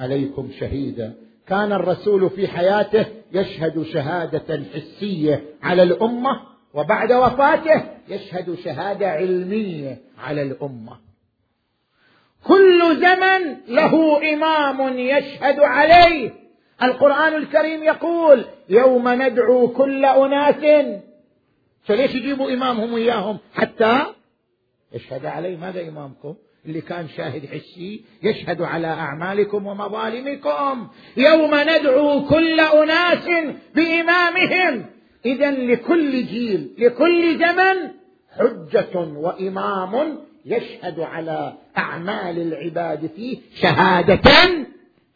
عليكم 0.00 0.50
شهيدا. 0.60 1.14
كان 1.46 1.72
الرسول 1.72 2.30
في 2.30 2.48
حياته 2.48 3.06
يشهد 3.32 3.82
شهادة 3.82 4.62
حسية 4.74 5.44
على 5.62 5.82
الأمة 5.82 6.40
وبعد 6.74 7.12
وفاته 7.12 7.82
يشهد 8.08 8.54
شهادة 8.54 9.10
علمية 9.10 9.98
على 10.18 10.42
الأمة. 10.42 10.96
كل 12.44 12.96
زمن 12.96 13.56
له 13.68 14.18
إمام 14.34 14.98
يشهد 14.98 15.60
عليه. 15.60 16.30
القرآن 16.82 17.34
الكريم 17.34 17.82
يقول 17.82 18.44
يوم 18.68 19.08
ندعو 19.08 19.68
كل 19.68 20.04
أناس 20.04 20.64
فليش 21.84 22.14
يجيبوا 22.14 22.50
إمامهم 22.52 22.92
وياهم؟ 22.92 23.38
حتى 23.54 24.04
يشهد 24.92 25.26
عليه. 25.26 25.56
ماذا 25.56 25.88
إمامكم؟ 25.88 26.34
اللي 26.66 26.80
كان 26.80 27.08
شاهد 27.08 27.46
حسي 27.46 28.04
يشهد 28.22 28.62
على 28.62 28.86
أعمالكم 28.86 29.66
ومظالمكم. 29.66 30.88
يوم 31.16 31.54
ندعو 31.54 32.24
كل 32.24 32.60
أناس 32.60 33.54
بإمامهم. 33.74 34.86
إذا 35.26 35.50
لكل 35.50 36.26
جيل 36.26 36.74
لكل 36.78 37.38
زمن 37.38 37.90
حجة 38.30 38.98
وإمام 38.98 40.18
يشهد 40.44 41.00
على 41.00 41.54
أعمال 41.78 42.38
العباد 42.38 43.06
فيه 43.16 43.38
شهادة 43.54 44.30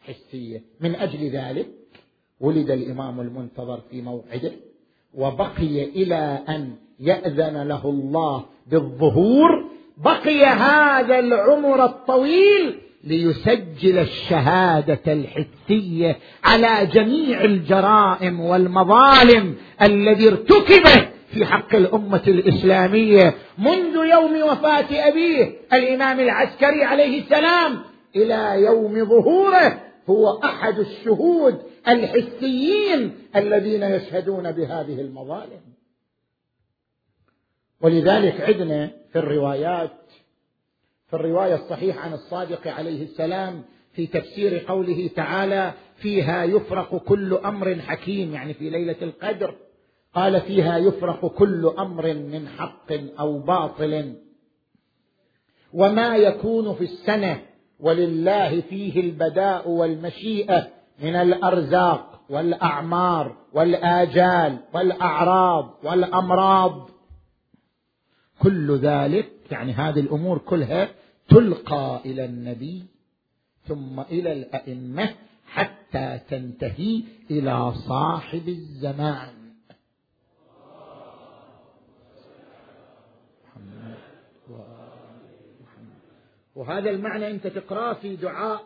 حسية. 0.01 0.63
من 0.81 0.95
أجل 0.95 1.31
ذلك 1.31 1.67
ولد 2.41 2.71
الإمام 2.71 3.21
المنتظر 3.21 3.81
في 3.91 4.03
موعده. 4.03 4.53
وبقي 5.15 5.85
إلى 5.85 6.39
أن 6.49 6.71
يأذن 7.01 7.63
له 7.69 7.85
الله 7.85 8.45
بالظهور 8.67 9.65
بقي 10.05 10.45
هذا 10.45 11.19
العمر 11.19 11.85
الطويل 11.85 12.79
ليسجل 13.05 13.99
الشهادة 13.99 15.01
الحسية 15.13 16.17
على 16.45 16.87
جميع 16.87 17.45
الجرائم 17.45 18.41
والمظالم 18.41 19.55
الذي 19.83 20.29
ارتكبت 20.29 21.09
في 21.33 21.47
حق 21.47 21.75
الأمة 21.75 22.23
الإسلامية. 22.29 23.35
منذ 23.59 23.95
يوم 24.11 24.43
وفاة 24.43 25.09
أبيه 25.09 25.53
الإمام 25.73 26.21
العسكري 26.21 26.85
عليه 26.85 27.23
السلام 27.23 27.79
إلى 28.17 28.63
يوم 28.63 29.05
ظهوره 29.05 29.81
هو 30.11 30.41
أحد 30.45 30.79
الشهود 30.79 31.59
الحسيين 31.89 33.13
الذين 33.37 33.83
يشهدون 33.83 34.53
بهذه 34.53 35.01
المظالم. 35.01 35.61
ولذلك 37.81 38.41
عندنا 38.41 38.91
في 39.13 39.19
الروايات 39.19 39.91
في 41.09 41.17
الرواية 41.17 41.55
الصحيحة 41.55 42.01
عن 42.01 42.13
الصادق 42.13 42.69
عليه 42.69 43.03
السلام 43.03 43.63
في 43.93 44.07
تفسير 44.07 44.65
قوله 44.69 45.11
تعالى 45.17 45.73
فيها 45.97 46.45
يفرق 46.45 46.97
كل 46.97 47.35
أمر 47.35 47.75
حكيم 47.75 48.35
يعني 48.35 48.55
في 48.55 48.71
ليلة 48.71 48.97
القدر. 49.03 49.55
قال 50.15 50.41
فيها 50.41 50.79
يفرق 50.79 51.27
كل 51.27 51.67
أمر 51.79 52.15
من 52.15 52.49
حق 52.49 52.93
أو 53.21 53.39
باطل. 53.39 54.15
وما 55.73 56.17
يكون 56.17 56.75
في 56.75 56.85
السنة 56.85 57.41
ولله 57.81 58.61
فيه 58.61 59.01
البداء 59.01 59.69
والمشيئة 59.69 60.69
من 61.03 61.17
الأرزاق. 61.17 62.08
والأعمار 62.29 63.37
والآجال 63.53 64.59
والأعراض 64.75 65.75
والأمراض. 65.83 66.91
كل 68.39 68.77
ذلك 68.77 69.33
يعني 69.51 69.73
هذه 69.73 70.01
الأمور 70.01 70.39
كلها 70.39 70.89
تلقى 71.29 72.01
إلى 72.05 72.25
النبي 72.25 72.85
ثم 73.67 74.01
إلى 74.01 74.33
الأئمة 74.33 75.15
حتى 75.47 76.21
تنتهي 76.31 77.05
إلى 77.31 77.73
صاحب 77.89 78.49
الزمان. 78.49 79.39
وهذا 86.55 86.91
المعنى 86.91 87.31
أنت 87.31 87.47
تقراه 87.47 87.93
في 87.93 88.17
دعاء 88.17 88.65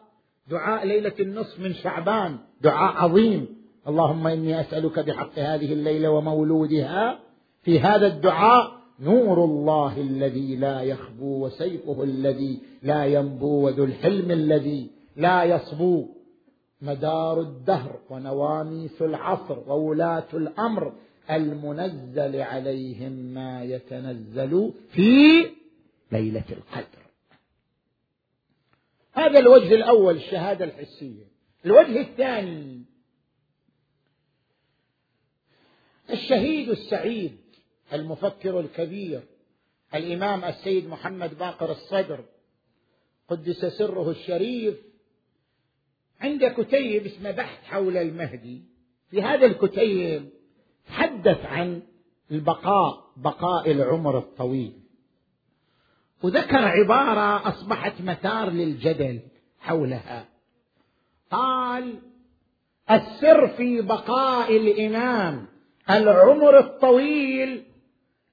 دعاء 0.51 0.87
ليلة 0.87 1.13
النصف 1.21 1.61
من 1.61 1.75
شعبان. 1.75 2.39
دعاء 2.61 2.97
عظيم. 2.97 3.47
اللهم 3.89 4.27
إني 4.27 4.61
أسألك 4.61 4.99
بحق 4.99 5.39
هذه 5.39 5.73
الليلة 5.73 6.11
ومولودها. 6.11 7.19
في 7.63 7.81
هذا 7.81 8.07
الدعاء 8.07 8.73
نور 9.01 9.45
الله 9.45 10.01
الذي 10.01 10.57
لا 10.57 10.81
يخبو 10.81 11.47
وسيفه 11.47 12.03
الذي 12.03 12.61
لا 12.83 13.05
ينبو 13.05 13.67
وذو 13.67 13.85
الحلم 13.85 14.31
الذي 14.31 14.91
لا 15.17 15.45
يصبو. 15.45 16.07
مدار 16.83 17.41
الدهر 17.41 17.99
ونواميس 18.11 19.03
العصر 19.03 19.59
وولاة 19.71 20.29
الأمر 20.35 20.93
المنزل 21.31 22.41
عليهم 22.41 23.13
ما 23.13 23.65
يتنزل 23.65 24.73
في 24.93 25.45
ليلة 26.13 26.45
القدر. 26.51 27.02
هذا 29.13 29.39
الوجه 29.39 29.75
الأول 29.75 30.17
الشهادة 30.17 30.65
الحسية. 30.65 31.25
الوجه 31.67 32.01
الثاني 32.01 32.85
الشهيد 36.11 36.69
السعيد 36.69 37.37
المفكر 37.93 38.61
الكبير 38.61 39.23
الإمام 39.95 40.45
السيد 40.45 40.89
محمد 40.89 41.39
باقر 41.39 41.71
الصدر 41.71 42.25
قدس 43.29 43.67
سره 43.67 44.11
الشريف. 44.11 44.75
عند 46.21 46.45
كتيب 46.45 47.07
اسمه 47.07 47.31
بحث 47.31 47.65
حول 47.65 47.97
المهدي 47.97 48.63
في 49.11 49.23
هذا 49.23 49.47
الكتيب 49.47 50.31
تحدث 50.87 51.47
عن 51.47 51.83
البقاء 52.31 53.13
بقاء 53.17 53.71
العمر 53.71 54.19
الطويل. 54.19 54.82
وذكر 56.23 56.65
عبارة 56.65 57.49
أصبحت 57.49 57.93
مثار 58.01 58.51
للجدل 58.51 59.21
حولها. 59.61 60.25
قال 61.31 61.99
السر 62.91 63.49
في 63.49 63.81
بقاء 63.81 64.57
الإمام 64.57 65.47
العمر 65.91 66.59
الطويل 66.59 67.65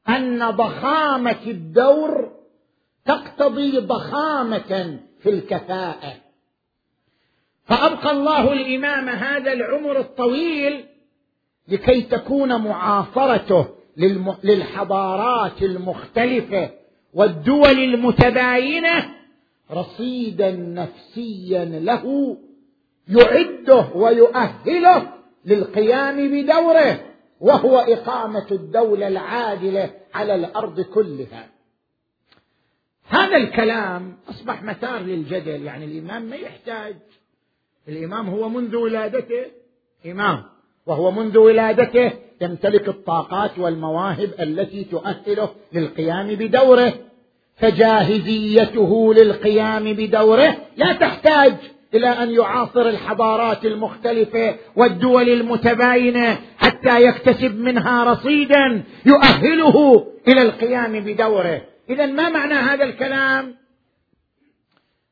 أن 0.10 0.50
ضخامة 0.50 1.44
الدور 1.48 2.32
تقتضي 3.06 3.78
ضخامة 3.78 5.00
في 5.20 5.30
الكفاءة. 5.30 6.14
فأبقى 7.66 8.12
الله 8.12 8.54
الإمام 8.54 9.10
هذا 9.10 9.54
العمر 9.54 10.00
الطويل 10.00 10.86
لكي 11.68 12.02
تكون 12.02 12.62
معاصرته 12.62 13.68
للحضارات 14.44 15.62
المختلفة 15.62 16.70
والدول 17.14 17.80
المتباينة 17.80 19.16
رصيدا 19.72 20.52
نفسيا 20.52 21.66
له 21.66 22.38
يعده 23.08 23.88
ويؤهله 23.96 25.14
للقيام 25.46 26.32
بدوره 26.32 27.06
وهو 27.40 27.80
إقامة 27.80 28.48
الدولة 28.52 29.08
العادلة 29.08 29.92
على 30.14 30.36
الأرض 30.36 30.82
كلها. 30.82 31.50
هذا 33.08 33.38
الكلام 33.38 34.18
أصبح 34.30 34.64
مثار 34.64 35.00
للجدل. 35.00 35.64
يعني 35.64 35.86
الإمام 35.86 36.22
ما 36.22 36.36
يحتاج. 36.36 36.96
الإمام 37.88 38.30
هو 38.30 38.50
منذ 38.50 38.76
ولادته. 38.76 39.46
إمام 40.06 40.44
وهو 40.86 41.12
منذ 41.12 41.38
ولادته. 41.38 42.12
يمتلك 42.42 42.88
الطاقات 42.88 43.60
والمواهب 43.60 44.30
التي 44.40 44.84
تؤهله 44.84 45.50
للقيام 45.74 46.28
بدوره. 46.28 46.94
فجاهزيته 47.56 49.14
للقيام 49.14 49.94
بدوره 49.94 50.58
لا 50.78 50.94
تحتاج 50.94 51.54
إلى 51.94 52.08
أن 52.08 52.32
يعاصر 52.32 52.82
الحضارات 52.82 53.66
المختلفة 53.66 54.56
والدول 54.76 55.30
المتباينة 55.30 56.40
حتى 56.58 57.04
يكتسب 57.04 57.60
منها 57.60 58.04
رصيدا 58.04 58.84
يؤهله 59.06 60.08
إلى 60.28 60.42
القيام 60.42 61.00
بدوره. 61.00 61.62
اذا 61.90 62.06
ما 62.06 62.30
معنى 62.30 62.54
هذا 62.54 62.84
الكلام؟ 62.84 63.56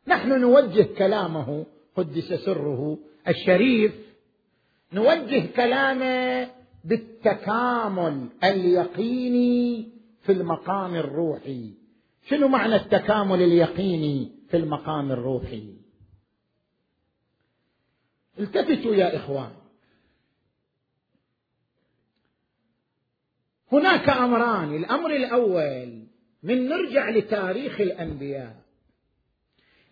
نحن 0.07 0.41
نوجه 0.41 0.88
كلامه 0.97 1.65
قدس 1.95 2.34
سره 2.34 2.97
الشريف. 3.28 3.91
نوجه 4.93 5.43
كلامه 5.55 6.47
بالتكامل 6.88 8.27
اليقيني 8.43 9.91
في 10.21 10.31
المقام 10.31 10.95
الروحي. 10.95 11.73
شنو 12.29 12.47
معنى 12.47 12.75
التكامل 12.75 13.41
اليقيني 13.41 14.31
في 14.49 14.57
المقام 14.57 15.11
الروحي؟ 15.11 15.73
التفتوا 18.39 18.95
يا 18.95 19.15
إخوان. 19.15 19.51
هناك 23.71 24.09
أمران. 24.09 24.75
الأمر 24.75 25.15
الأول 25.15 26.07
من 26.43 26.67
نرجع 26.69 27.09
لتاريخ 27.09 27.81
الأنبياء. 27.81 28.61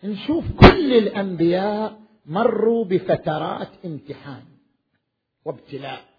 نشوف 0.03 0.45
كل 0.59 0.93
الأنبياء 0.93 2.01
مروا 2.25 2.85
بفترات 2.85 3.69
امتحان 3.85 4.43
وابتلاء. 5.45 6.14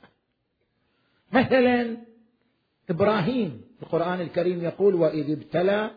مثلا 1.36 1.96
إبراهيم. 2.90 3.60
القرآن 3.82 4.20
الكريم 4.20 4.64
يقول 4.64 4.94
وإذ 4.94 5.30
ابتلى 5.30 5.90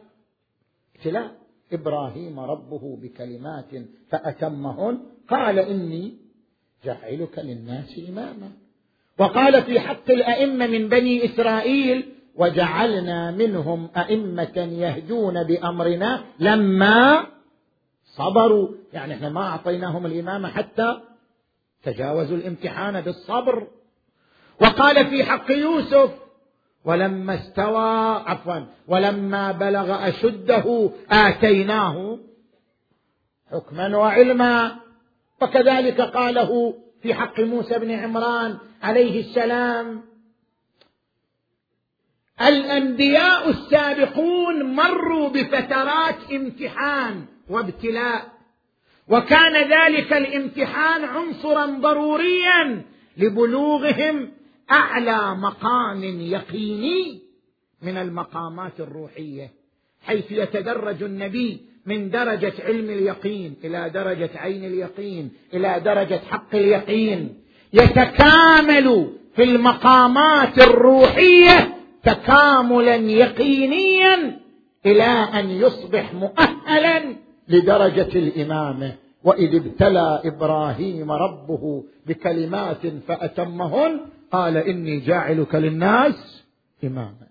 ابتلاء 0.95 1.31
إبراهيم 1.73 2.39
ربه 2.39 2.97
بكلمات 3.01 3.71
فأتمهن. 4.09 4.99
قال 5.29 5.59
إني 5.59 6.13
جعلك 6.85 7.39
للناس 7.39 7.99
إماما. 8.09 8.51
وقال 9.19 9.63
في 9.63 9.79
حق 9.79 10.11
الأئمة 10.11 10.67
من 10.67 10.89
بني 10.89 11.25
إسرائيل 11.25 12.13
وجعلنا 12.35 13.31
منهم 13.31 13.89
أئمة 13.97 14.57
يهدون 14.57 15.43
بأمرنا 15.43 16.23
لما 16.39 17.25
صبروا. 18.05 18.69
يعني 18.93 19.13
إحنا 19.13 19.29
ما 19.29 19.41
أعطيناهم 19.41 20.05
الإمامة 20.05 20.47
حتى 20.47 21.01
تجاوزوا 21.83 22.37
الامتحان 22.37 23.01
بالصبر. 23.01 23.67
وقال 24.61 25.07
في 25.07 25.23
حق 25.23 25.51
يوسف 25.51 26.11
ولما 26.85 27.35
استوى 27.35 28.23
عفوا 28.25 28.59
ولما 28.87 29.51
بلغ 29.51 30.07
أشده 30.09 30.91
آتيناه 31.11 32.19
حكما 33.51 33.97
وعلما. 33.97 34.75
وكذلك 35.41 36.01
قاله 36.01 36.73
في 37.01 37.13
حق 37.13 37.39
موسى 37.39 37.79
بن 37.79 37.91
عمران 37.91 38.57
عليه 38.83 39.19
السلام 39.19 40.01
الأنبياء 42.41 43.49
السابقون 43.49 44.63
مروا 44.63 45.29
بفترات 45.29 46.31
امتحان 46.31 47.25
وابتلاء 47.49 48.31
وكان 49.07 49.53
ذلك 49.69 50.13
الامتحان 50.13 51.03
عنصرا 51.03 51.65
ضروريا 51.65 52.85
لبلوغهم 53.17 54.31
أعلى 54.71 55.35
مقام 55.35 56.03
يقيني 56.21 57.21
من 57.81 57.97
المقامات 57.97 58.79
الروحية 58.79 59.51
حيث 60.01 60.31
يتدرج 60.31 61.03
النبي 61.03 61.61
من 61.85 62.09
درجة 62.09 62.53
علم 62.59 62.89
اليقين 62.89 63.55
إلى 63.63 63.89
درجة 63.89 64.29
عين 64.35 64.65
اليقين 64.65 65.31
إلى 65.53 65.79
درجة 65.85 66.21
حق 66.29 66.55
اليقين. 66.55 67.39
يتكامل 67.73 69.13
في 69.35 69.43
المقامات 69.43 70.57
الروحية 70.57 71.75
تكاملا 72.03 72.95
يقينيا 72.95 74.39
إلى 74.85 75.03
أن 75.39 75.49
يصبح 75.49 76.13
مؤهلا 76.13 77.15
لدرجة 77.47 78.19
الإمامة. 78.19 78.95
وإذ 79.23 79.55
ابتلى 79.55 80.21
إبراهيم 80.25 81.11
ربه 81.11 81.83
بكلمات 82.05 82.87
فأتمهن 83.07 83.99
قال 84.31 84.57
إني 84.57 84.99
جاعلك 84.99 85.55
للناس 85.55 86.43
إماما. 86.83 87.27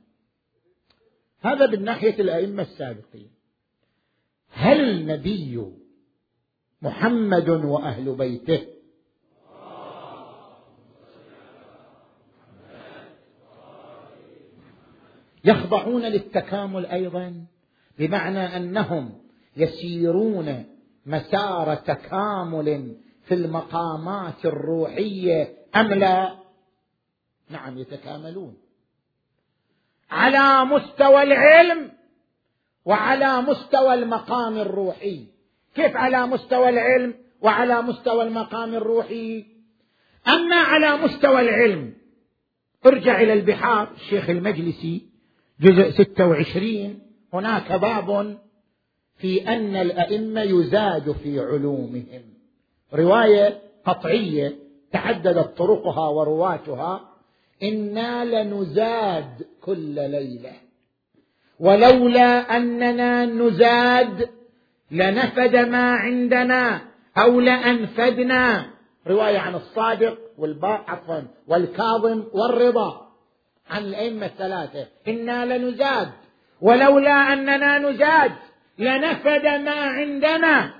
هذا 1.40 1.66
من 1.66 1.84
ناحية 1.84 2.20
الأئمة 2.20 2.62
السابقين. 2.62 3.30
هل 4.50 4.80
النبي 4.90 5.62
محمد 6.82 7.48
وأهل 7.48 8.14
بيته؟ 8.14 8.66
يخضعون 15.44 16.02
للتكامل 16.02 16.86
أيضا 16.86 17.46
بمعنى 17.98 18.56
أنهم 18.56 19.12
يسيرون 19.56 20.64
مسار 21.06 21.74
تكامل 21.74 22.96
في 23.24 23.34
المقامات 23.34 24.44
الروحية 24.44 25.48
أم 25.76 25.92
لا؟ 25.92 26.47
نعم 27.50 27.78
يتكاملون. 27.78 28.56
على 30.10 30.64
مستوى 30.64 31.22
العلم 31.22 31.90
وعلى 32.84 33.40
مستوى 33.40 33.94
المقام 33.94 34.58
الروحي. 34.58 35.26
كيف 35.74 35.96
على 35.96 36.26
مستوى 36.26 36.68
العلم 36.68 37.14
وعلى 37.40 37.82
مستوى 37.82 38.22
المقام 38.22 38.74
الروحي؟ 38.74 39.44
أما 40.28 40.56
على 40.56 40.96
مستوى 40.96 41.40
العلم 41.40 41.94
ارجع 42.86 43.20
إلى 43.20 43.32
البحار 43.32 43.90
الشيخ 43.92 44.30
المجلسي 44.30 45.08
جزء 45.60 45.90
26 45.90 47.00
هناك 47.32 47.72
باب 47.72 48.38
في 49.16 49.48
أن 49.48 49.76
الأئمة 49.76 50.42
يزاد 50.42 51.12
في 51.12 51.40
علومهم. 51.40 52.22
رواية 52.94 53.62
قطعية 53.84 54.58
تعددت 54.92 55.58
طرقها 55.58 56.08
ورواتها 56.08 57.07
إنا 57.62 58.24
لنزاد 58.24 59.46
كل 59.60 59.94
ليلة. 60.10 60.52
ولولا 61.60 62.56
أننا 62.56 63.26
نزاد 63.26 64.30
لنفد 64.90 65.56
ما 65.56 65.92
عندنا 65.92 66.80
أو 67.18 67.40
لأنفدنا. 67.40 68.70
رواية 69.06 69.38
عن 69.38 69.54
الصادق 69.54 70.18
والباء 70.38 70.84
عفوا 70.88 71.20
والكاظم 71.48 72.24
والرضا. 72.32 73.08
عن 73.70 73.82
الأئمة 73.82 74.26
الثلاثة. 74.26 74.86
إنا 75.08 75.58
لنزاد. 75.58 76.08
ولولا 76.60 77.32
أننا 77.32 77.78
نزاد 77.78 78.32
لنفد 78.78 79.46
ما 79.46 79.80
عندنا. 79.80 80.74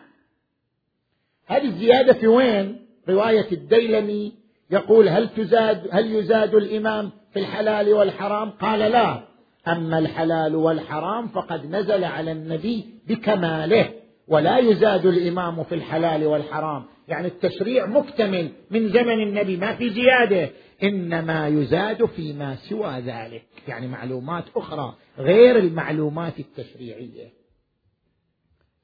هذه 1.47 1.65
الزيادة 1.65 2.13
في 2.13 2.27
وين؟ 2.27 2.87
رواية 3.09 3.53
الديلمي 3.53 4.38
يقول 4.71 5.09
هل 5.09 5.29
تزاد 5.29 5.89
هل 5.93 6.15
يزاد 6.15 6.55
الإمام 6.55 7.11
في 7.33 7.39
الحلال 7.39 7.93
والحرام؟ 7.95 8.51
قال 8.51 8.79
لا. 8.79 9.29
أما 9.69 9.99
الحلال 9.99 10.57
والحرام 10.57 11.29
فقد 11.29 11.67
نزل 11.67 12.05
على 12.05 12.33
النبي 12.33 12.85
بكماله 13.09 13.91
ولا 14.29 14.59
يزاد 14.59 15.07
الإمام 15.07 15.65
في 15.65 15.75
الحلال 15.75 16.27
والحرام. 16.27 16.85
يعني 17.09 17.27
التشريع 17.27 17.87
مكتمل 17.87 18.49
من 18.71 18.89
زمن 18.89 19.23
النبي 19.23 19.57
ما 19.57 19.75
في 19.75 19.91
زيادة. 19.91 20.51
إنما 20.83 21.49
يزاد 21.49 22.05
فيما 22.05 22.57
سوى 22.57 23.01
ذلك. 23.01 23.45
يعني 23.69 23.87
معلومات 23.87 24.45
أخرى 24.57 24.95
غير 25.19 25.57
المعلومات 25.57 26.39
التشريعية. 26.39 27.33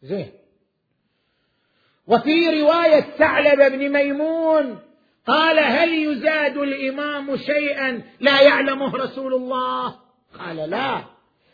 زين. 0.03 0.31
وفي 2.07 2.61
رواية 2.61 3.01
ثعلب 3.01 3.73
بن 3.73 3.89
ميمون 3.89 4.79
قال 5.27 5.59
هل 5.59 5.89
يزاد 5.89 6.57
الإمام 6.57 7.37
شيئا 7.37 8.03
لا 8.21 8.43
يعلمه 8.43 8.97
رسول 8.97 9.35
الله؟ 9.35 9.97
قال 10.39 10.57
لا. 10.57 11.05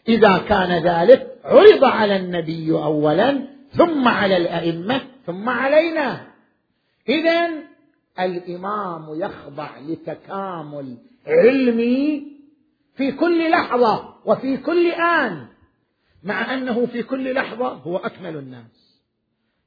إذا 0.08 0.38
كان 0.38 0.82
ذلك 0.82 1.40
عرض 1.44 1.84
على 1.84 2.16
النبي 2.16 2.72
أولا 2.72 3.48
ثم 3.72 4.08
على 4.08 4.36
الأئمة 4.36 5.00
ثم 5.26 5.48
علينا. 5.48 6.26
إذا 7.08 7.50
الإمام 8.20 9.20
يخضع 9.20 9.78
لتكامل 9.78 10.96
علمي 11.26 12.26
في 12.96 13.12
كل 13.12 13.50
لحظة 13.50 14.14
وفي 14.24 14.56
كل 14.56 14.90
آن 14.90 15.46
مع 16.22 16.54
أنه 16.54 16.86
في 16.86 17.02
كل 17.02 17.34
لحظة 17.34 17.68
هو 17.68 17.96
أكمل 17.96 18.36
الناس. 18.36 19.00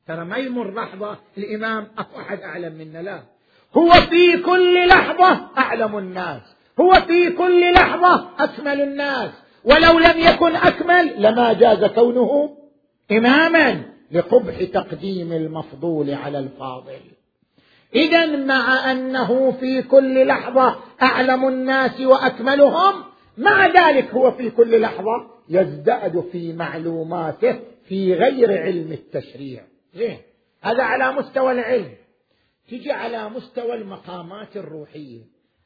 ترى 0.07 0.25
ما 0.25 0.37
يمر 0.37 0.73
لحظة 0.73 1.17
الإمام 1.37 1.87
أكو 1.97 2.19
أحد 2.19 2.39
أعلم 2.39 2.73
منا؟ 2.73 3.01
لا. 3.01 3.32
هو 3.77 3.91
في 3.91 4.37
كل 4.37 4.87
لحظة 4.87 5.49
أعلم 5.57 5.97
الناس. 5.97 6.41
هو 6.79 6.93
في 6.93 7.29
كل 7.29 7.73
لحظة 7.73 8.29
أكمل 8.39 8.81
الناس. 8.81 9.29
ولو 9.63 9.99
لم 9.99 10.19
يكن 10.19 10.55
أكمل 10.55 11.13
لما 11.17 11.53
جاز 11.53 11.85
كونه 11.85 12.57
إماما 13.11 13.81
لقبح 14.11 14.63
تقديم 14.73 15.31
المفضول 15.31 16.13
على 16.13 16.39
الفاضل. 16.39 16.99
إذا 17.95 18.25
مع 18.25 18.91
أنه 18.91 19.51
في 19.51 19.81
كل 19.81 20.27
لحظة 20.27 20.75
أعلم 21.01 21.47
الناس 21.47 22.01
وأكملهم 22.01 22.93
مع 23.37 23.67
ذلك 23.67 24.09
هو 24.09 24.31
في 24.31 24.49
كل 24.49 24.81
لحظة 24.81 25.27
يزداد 25.49 26.23
في 26.31 26.53
معلوماته 26.53 27.59
في 27.87 28.13
غير 28.13 28.61
علم 28.61 28.91
التشريع. 28.91 29.63
زين 29.93 30.17
هذا 30.61 30.83
على 30.83 31.11
مستوى 31.11 31.51
العلم. 31.51 31.91
تجي 32.69 32.91
على 32.91 33.29
مستوى 33.29 33.73
المقامات 33.73 34.57
الروحية. 34.57 35.21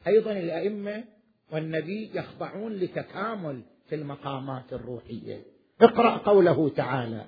أيضا 0.07 0.31
الأئمة 0.31 1.03
والنبي 1.51 2.11
يخضعون 2.13 2.73
لتكامل 2.73 3.61
في 3.89 3.95
المقامات 3.95 4.73
الروحية. 4.73 5.41
اقرأ 5.81 6.17
قوله 6.17 6.69
تعالى 6.69 7.25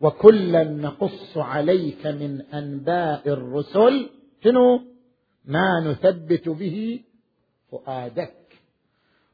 وكلا 0.00 0.64
نقص 0.64 1.36
عليك 1.36 2.06
من 2.06 2.40
أنباء 2.54 3.28
الرسل. 3.28 4.10
شنو؟ 4.44 4.80
ما 5.44 5.80
نثبت 5.80 6.48
به 6.48 7.00
فؤادك. 7.70 8.34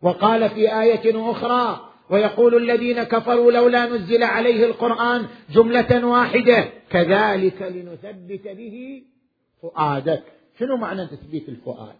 وقال 0.02 0.50
في 0.50 0.80
آية 0.80 1.30
أخرى 1.30 1.88
ويقول 2.10 2.56
الذين 2.56 3.02
كفروا 3.02 3.52
لولا 3.52 3.86
نزل 3.86 4.22
عليه 4.22 4.66
القرآن 4.66 5.26
جملة 5.50 6.06
واحدة 6.06 6.68
كذلك 6.90 7.62
لنثبت 7.62 8.48
به 8.48 9.02
فؤادك. 9.62 10.22
شنو 10.58 10.76
معنى 10.76 11.06
تثبيت 11.06 11.48
الفؤاد؟ 11.48 11.94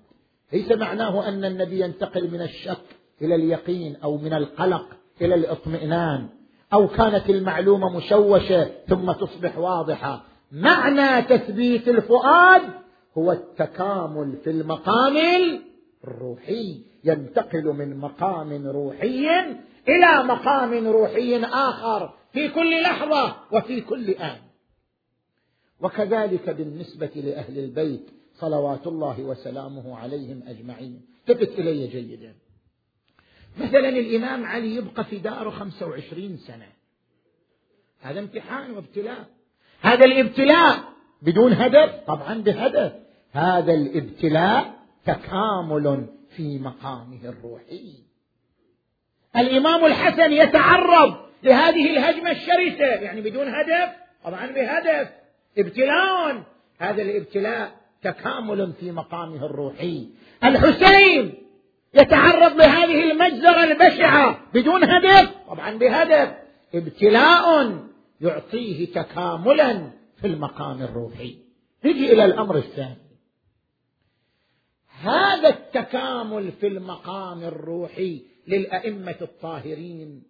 ليس 0.53 0.73
معناه 0.73 1.29
أن 1.29 1.45
النبي 1.45 1.81
ينتقل 1.81 2.31
من 2.31 2.43
الشك 2.43 2.85
إلى 3.23 3.35
اليقين 3.35 3.97
أو 3.97 4.19
من 4.19 4.33
القلق 4.33 4.87
إلى 5.21 5.35
الاطمئنان 5.35 6.29
أو 6.73 6.89
كانت 6.89 7.31
المعلومة 7.31 7.97
مشوشة 7.97 8.71
ثم 8.89 9.13
تصبح 9.13 9.59
واضحة. 9.59 10.25
معنى 10.53 11.23
تثبيت 11.23 11.89
الفؤاد 11.89 12.63
هو 13.19 13.33
التكامل 13.33 14.37
في 14.45 14.51
المقام 14.51 15.17
الروحي. 16.05 16.83
ينتقل 17.05 17.65
من 17.65 17.97
مقام 17.97 18.67
روحي 18.67 19.29
إلى 19.89 20.25
مقام 20.25 20.87
روحي 20.87 21.45
آخر 21.45 22.15
في 22.33 22.49
كل 22.49 22.83
لحظة 22.83 23.37
وفي 23.53 23.81
كل 23.81 24.11
آن. 24.11 24.48
وكذلك 25.81 26.51
بالنسبة 26.51 27.11
لأهل 27.15 27.59
البيت 27.59 28.11
صلوات 28.35 28.87
الله 28.87 29.21
وسلامه 29.21 29.99
عليهم 29.99 30.43
أجمعين. 30.47 31.07
التفت 31.29 31.59
إلي 31.59 31.87
جيدا. 31.87 32.35
مثلا 33.59 33.89
الإمام 33.89 34.45
علي 34.45 34.75
يبقى 34.75 35.05
في 35.05 35.19
داره 35.19 35.51
خمسة 35.51 35.87
وعشرين 35.87 36.37
سنة. 36.37 36.69
هذا 38.01 38.21
امتحان 38.21 38.71
وابتلاء. 38.71 39.27
هذا 39.81 40.05
الابتلاء 40.05 40.85
بدون 41.23 41.53
هدف 41.53 42.05
طبعا 42.07 42.35
بهدف. 42.35 42.93
هذا 43.33 43.75
الابتلاء 43.75 44.79
تكامل 45.07 46.07
في 46.37 46.59
مقامه 46.59 47.25
الروحي. 47.25 47.95
الإمام 49.37 49.85
الحسن 49.85 50.33
يتعرض 50.33 51.17
لهذه 51.43 51.91
الهجمة 51.91 52.31
الشرسة 52.31 52.85
يعني 52.85 53.21
بدون 53.21 53.49
هدف 53.49 53.93
طبعا 54.25 54.47
بهدف. 54.47 55.09
ابتلاء 55.59 56.43
هذا 56.79 57.03
الابتلاء 57.03 57.81
تكامل 58.03 58.73
في 58.81 58.93
مقامه 58.93 59.47
الروحي. 59.47 60.09
الحسين 60.45 61.35
يتعرض 61.95 62.57
لهذه 62.57 63.11
المجزرة 63.11 63.65
البشعة 63.65 64.53
بدون 64.55 64.85
هدف. 64.85 65.31
طبعا 65.49 65.79
بهدف. 65.79 66.35
ابتلاء 66.75 67.79
يعطيه 68.21 68.87
تكاملا 68.87 69.91
في 70.21 70.27
المقام 70.27 70.83
الروحي. 70.83 71.39
نجي 71.85 72.13
إلى 72.13 72.25
الأمر 72.25 72.57
الثاني. 72.57 73.09
هذا 75.01 75.49
التكامل 75.49 76.53
في 76.53 76.67
المقام 76.67 77.43
الروحي 77.43 78.23
للأئمة 78.49 79.17
الطاهرين 79.23 80.23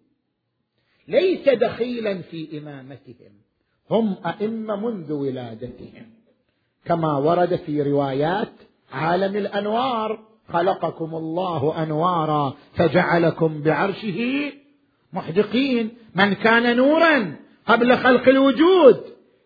ليس 1.07 1.49
دخيلا 1.49 2.21
في 2.21 2.57
إمامتهم. 2.57 3.48
هم 3.91 4.15
أئمة 4.25 4.75
منذ 4.75 5.13
ولادتهم. 5.13 6.05
كما 6.85 7.17
ورد 7.17 7.55
في 7.55 7.81
روايات 7.81 8.51
عالم 8.91 9.35
الأنوار 9.35 10.19
خلقكم 10.53 11.15
الله 11.15 11.83
أنوارا 11.83 12.53
فجعلكم 12.75 13.61
بعرشه 13.61 14.51
محدقين. 15.13 15.89
من 16.15 16.33
كان 16.33 16.77
نورا 16.77 17.35
قبل 17.67 17.97
خلق 17.97 18.29
الوجود 18.29 19.01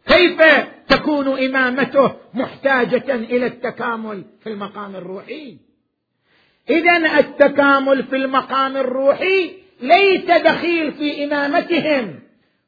كيف 0.07 0.41
تكون 0.87 1.27
إمامته 1.27 2.11
محتاجة 2.33 3.15
إلى 3.15 3.45
التكامل 3.45 4.23
في 4.43 4.49
المقام 4.49 4.95
الروحي؟ 4.95 5.57
اذا 6.69 7.19
التكامل 7.19 8.03
في 8.03 8.15
المقام 8.15 8.77
الروحي 8.77 9.51
ليس 9.81 10.25
دخيل 10.25 10.91
في 10.91 11.23
إمامتهم. 11.23 12.19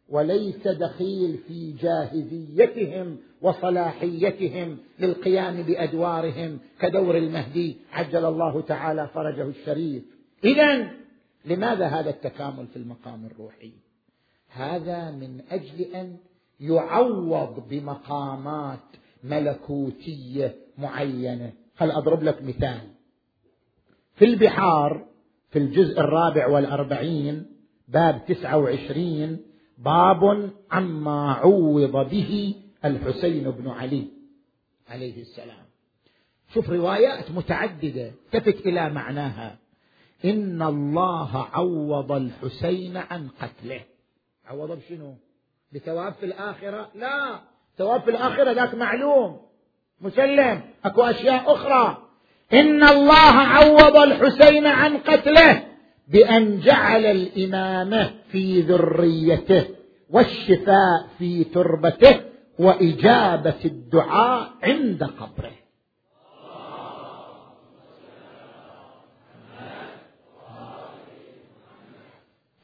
وليس 0.09 0.67
دخيل 0.67 1.37
في 1.47 1.71
جاهزيتهم 1.71 3.17
وصلاحيتهم 3.41 4.77
للقيام 4.99 5.61
بأدوارهم 5.61 6.59
كدور 6.79 7.17
المهدي 7.17 7.77
عجل 7.91 8.25
الله 8.25 8.61
تعالى 8.61 9.07
فرجه 9.07 9.47
الشريف. 9.47 10.03
اذا 10.43 10.91
لماذا 11.45 11.87
هذا 11.87 12.09
التكامل 12.09 12.67
في 12.67 12.75
المقام 12.75 13.25
الروحي؟ 13.25 13.71
هذا 14.49 15.11
من 15.11 15.41
أجل 15.51 15.81
أن 15.81 16.17
يعوض 16.59 17.67
بمقامات 17.69 18.79
ملكوتية 19.23 20.55
معينة. 20.77 21.53
هل 21.77 21.91
أضرب 21.91 22.23
لك 22.23 22.43
مثال؟ 22.43 22.81
في 24.15 24.25
البحار 24.25 25.05
في 25.49 25.59
الجزء 25.59 25.99
الرابع 25.99 26.47
والأربعين 26.47 27.45
باب 27.87 28.25
تسعة 28.27 28.57
وعشرين 28.57 29.39
باب 29.77 30.51
عما 30.71 31.33
عوض 31.33 32.09
به 32.09 32.55
الحسين 32.85 33.51
بن 33.51 33.69
علي 33.69 34.07
عليه 34.89 35.21
السلام. 35.21 35.65
شوف 36.53 36.69
روايات 36.69 37.31
متعددة 37.31 38.11
تفت 38.31 38.65
إلى 38.65 38.89
معناها. 38.89 39.57
إن 40.25 40.61
الله 40.61 41.47
عوض 41.53 42.11
الحسين 42.11 42.97
عن 42.97 43.27
قتله. 43.41 43.81
عوض 44.45 44.71
بشنو؟ 44.71 45.15
بثواب 45.73 46.13
في 46.13 46.25
الآخرة؟ 46.25 46.89
لا. 46.95 47.39
ثواب 47.77 48.01
في 48.01 48.09
الآخرة 48.09 48.51
ذاك 48.51 48.75
معلوم. 48.75 49.41
مسلم. 50.01 50.61
أكو 50.85 51.01
أشياء 51.01 51.53
أخرى. 51.53 51.97
إن 52.53 52.83
الله 52.83 53.31
عوض 53.31 53.97
الحسين 53.97 54.65
عن 54.65 54.97
قتله 54.97 55.67
بأن 56.07 56.59
جعل 56.59 57.05
الإمامة 57.05 58.13
في 58.35 58.61
ذريته 58.61 59.67
والشفاء 60.09 61.07
في 61.17 61.43
تربته 61.43 62.21
وإجابة 62.59 63.65
الدعاء 63.65 64.53
عند 64.63 65.03
قبره. 65.03 65.51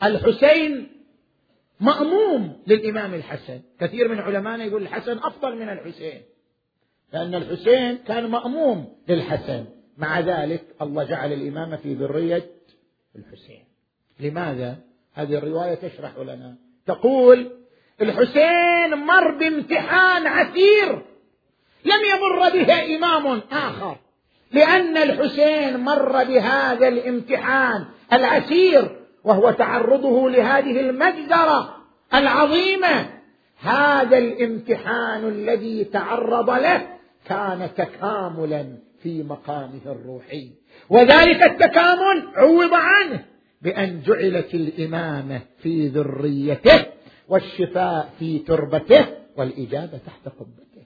الحسين 0.03 0.87
مأموم 1.79 2.63
للإمام 2.67 3.13
الحسن. 3.13 3.61
كثير 3.79 4.07
من 4.07 4.19
علمائنا 4.19 4.63
يقول 4.63 4.81
الحسن 4.81 5.17
أفضل 5.17 5.55
من 5.55 5.69
الحسين 5.69 6.21
لأن 7.13 7.35
الحسين 7.35 7.97
كان 7.97 8.29
مأموم 8.29 8.93
للحسن. 9.07 9.65
مع 9.97 10.19
ذلك 10.19 10.63
الله 10.81 11.03
جعل 11.03 11.33
الإمامة 11.33 11.75
في 11.75 11.93
ذرية 11.93 12.51
الحسين. 13.15 13.63
لماذا؟ 14.19 14.90
هذه 15.13 15.37
الرواية 15.37 15.75
تشرح 15.75 16.11
لنا. 16.17 16.55
تقول 16.87 17.51
الحسين 18.01 18.95
مر 18.95 19.31
بامتحان 19.31 20.27
عسير 20.27 21.05
لم 21.85 22.01
يمر 22.15 22.49
به 22.49 22.95
إمام 22.95 23.41
آخر 23.51 23.97
لأن 24.51 24.97
الحسين 24.97 25.77
مر 25.77 26.23
بهذا 26.23 26.87
الامتحان 26.87 27.85
العسير 28.13 28.97
وهو 29.23 29.51
تعرضه 29.51 30.29
لهذه 30.29 30.79
المجزرة 30.79 31.75
العظيمة. 32.13 33.21
هذا 33.59 34.17
الامتحان 34.17 35.27
الذي 35.27 35.83
تعرض 35.83 36.49
له 36.49 36.87
كان 37.25 37.69
تكاملا 37.77 38.77
في 39.03 39.23
مقامه 39.23 39.81
الروحي 39.85 40.51
وذلك 40.89 41.43
التكامل 41.43 42.27
عوض 42.35 42.73
عنه. 42.73 43.30
بأن 43.61 44.01
جعلت 44.01 44.53
الإمامة 44.53 45.41
في 45.57 45.87
ذريته 45.87 46.85
والشفاء 47.27 48.13
في 48.19 48.39
تربته 48.39 49.05
والإجابة 49.37 49.97
تحت 49.97 50.27
قبته. 50.27 50.85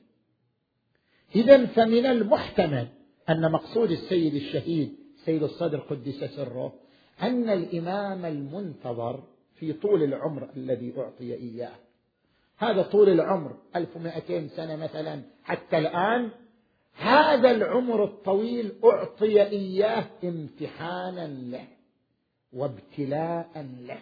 إذا 1.35 1.65
فمن 1.65 2.05
المحتمل 2.05 2.87
أن 3.29 3.51
مقصود 3.51 3.91
السيد 3.91 4.35
الشهيد 4.35 4.95
سيد 5.25 5.43
الصدر 5.43 5.79
قدس 5.79 6.23
سره 6.23 6.73
أن 7.21 7.49
الإمام 7.49 8.25
المنتظر 8.25 9.23
في 9.55 9.73
طول 9.73 10.03
العمر 10.03 10.49
الذي 10.57 10.93
أعطي 10.97 11.33
إياه. 11.33 11.75
هذا 12.57 12.81
طول 12.81 13.09
العمر 13.09 13.55
1200 13.75 14.47
سنة 14.47 14.75
مثلا 14.75 15.21
حتى 15.43 15.77
الآن 15.77 16.29
هذا 16.93 17.51
العمر 17.51 18.03
الطويل 18.03 18.71
أعطي 18.83 19.41
إياه 19.41 20.05
امتحانا 20.23 21.27
له. 21.27 21.67
وابتلاء 22.53 23.67
له. 23.87 23.99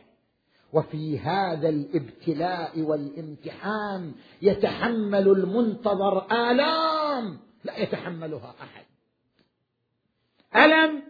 وفي 0.73 1.19
هذا 1.19 1.69
الابتلاء 1.69 2.79
والامتحان 2.79 4.11
يتحمل 4.41 5.27
المنتظر 5.27 6.31
آلام. 6.31 7.39
لا 7.63 7.77
يتحملها 7.77 8.55
أحد. 8.61 8.85
ألم؟ 10.65 11.03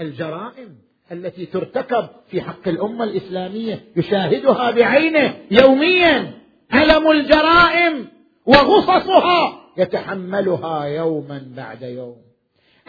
الجرائم 0.00 0.78
التي 1.12 1.46
ترتكب 1.46 2.08
في 2.28 2.42
حق 2.42 2.68
الأمة 2.68 3.04
الإسلامية 3.04 3.84
يشاهدها 3.96 4.70
بعينه 4.70 5.46
يوميا. 5.50 6.42
ألم 6.74 7.10
الجرائم 7.10 8.08
وغصصها 8.46 9.62
يتحملها 9.76 10.84
يوما 10.84 11.52
بعد 11.56 11.82
يوم. 11.82 12.16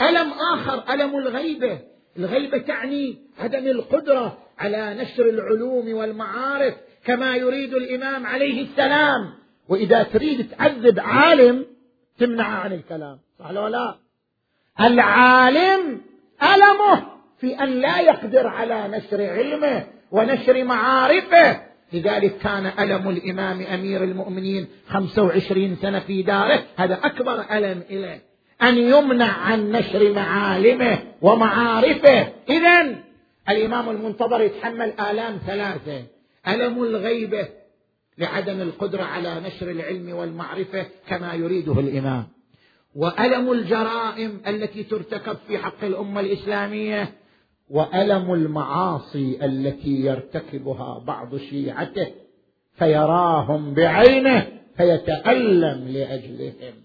ألم 0.01 0.31
آخر؟ 0.53 0.93
ألم 0.93 1.17
الغيبة 1.17 1.92
الغيبه 2.17 2.57
تعني 2.57 3.17
عدم 3.39 3.67
القدرة 3.67 4.37
على 4.59 4.93
نشر 4.93 5.29
العلوم 5.29 5.93
والمعارف 5.93 6.73
كما 7.05 7.35
يريد 7.35 7.73
الإمام 7.73 8.25
عليه 8.25 8.63
السلام. 8.63 9.33
وإذا 9.69 10.03
تريد 10.03 10.49
تعذب 10.49 10.99
عالم 10.99 11.65
تمنع 12.17 12.47
عن 12.47 12.73
الكلام 12.73 13.19
صح 13.39 13.49
ولا 13.49 13.69
لا؟ 13.69 13.95
العالم 14.87 16.01
ألمه 16.43 17.07
في 17.39 17.63
أن 17.63 17.69
لا 17.69 17.99
يقدر 17.99 18.47
على 18.47 18.87
نشر 18.87 19.29
علمه 19.29 19.87
ونشر 20.11 20.63
معارفه. 20.63 21.61
لذلك 21.93 22.37
كان 22.37 22.65
ألم 22.79 23.09
الإمام 23.09 23.61
أمير 23.61 24.03
المؤمنين 24.03 24.67
خمسة 24.87 25.23
وعشرين 25.23 25.75
سنة 25.75 25.99
في 25.99 26.23
داره. 26.23 26.63
هذا 26.75 26.99
أكبر 27.03 27.45
ألم 27.51 27.83
إليه. 27.89 28.32
أن 28.61 28.77
يمنع 28.77 29.31
عن 29.31 29.71
نشر 29.71 30.13
معالمه 30.13 30.99
ومعارفه. 31.21 32.27
إذا 32.49 32.95
الإمام 33.49 33.89
المنتظر 33.89 34.41
يتحمل 34.41 34.93
آلام 34.99 35.37
ثلاثة 35.47 36.03
ألم 36.47 36.83
الغيبة 36.83 37.47
لعدم 38.17 38.61
القدرة 38.61 39.03
على 39.03 39.39
نشر 39.39 39.71
العلم 39.71 40.15
والمعرفة 40.15 40.85
كما 41.07 41.33
يريده 41.33 41.79
الإمام 41.79 42.27
وألم 42.95 43.51
الجرائم 43.51 44.41
التي 44.47 44.83
ترتكب 44.83 45.37
في 45.47 45.57
حق 45.57 45.83
الأمة 45.83 46.21
الإسلامية 46.21 47.13
وألم 47.69 48.33
المعاصي 48.33 49.45
التي 49.45 50.05
يرتكبها 50.05 50.99
بعض 50.99 51.37
شيعته 51.37 52.07
فيراهم 52.73 53.73
بعينه 53.73 54.47
فيتألم 54.77 55.87
لأجلهم. 55.87 56.82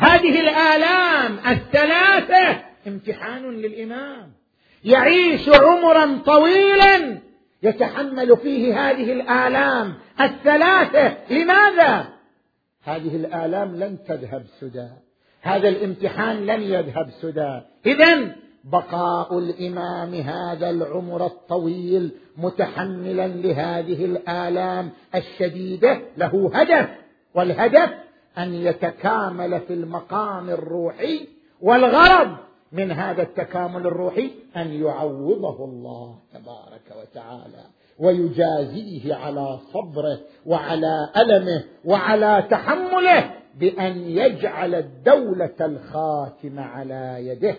هذه 0.00 0.40
الآلام 0.40 1.38
الثلاثة 1.48 2.62
امتحان 2.86 3.50
للإمام. 3.50 4.32
يعيش 4.84 5.48
عمرا 5.48 6.18
طويلا 6.26 7.18
يتحمل 7.62 8.36
فيه 8.36 8.90
هذه 8.90 9.12
الآلام 9.12 9.94
الثلاثة. 10.20 11.16
لماذا؟ 11.30 12.08
هذه 12.84 13.16
الآلام 13.16 13.76
لن 13.76 13.98
تذهب 14.08 14.44
سدى. 14.60 14.88
هذا 15.42 15.68
الامتحان 15.68 16.46
لن 16.46 16.62
يذهب 16.62 17.10
سدى. 17.22 17.60
اذا 17.86 18.34
بقاء 18.64 19.38
الإمام 19.38 20.14
هذا 20.14 20.70
العمر 20.70 21.26
الطويل 21.26 22.12
متحملا 22.36 23.28
لهذه 23.28 24.04
الآلام 24.04 24.90
الشديدة 25.14 26.00
له 26.16 26.50
هدف. 26.54 26.88
والهدف 27.34 27.90
أن 28.42 28.54
يتكامل 28.54 29.60
في 29.60 29.74
المقام 29.74 30.50
الروحي 30.50 31.28
والغرض 31.60 32.36
من 32.72 32.92
هذا 32.92 33.22
التكامل 33.22 33.86
الروحي 33.86 34.30
أن 34.56 34.72
يعوضه 34.72 35.64
الله 35.64 36.18
تبارك 36.32 37.00
وتعالى 37.00 37.64
ويجازيه 37.98 39.14
على 39.14 39.58
صبره 39.72 40.20
وعلى 40.46 41.10
ألمه 41.16 41.64
وعلى 41.84 42.46
تحمله 42.50 43.30
بأن 43.58 43.96
يجعل 43.96 44.74
الدولة 44.74 45.54
الخاتمه 45.60 46.62
على 46.62 47.16
يده 47.26 47.54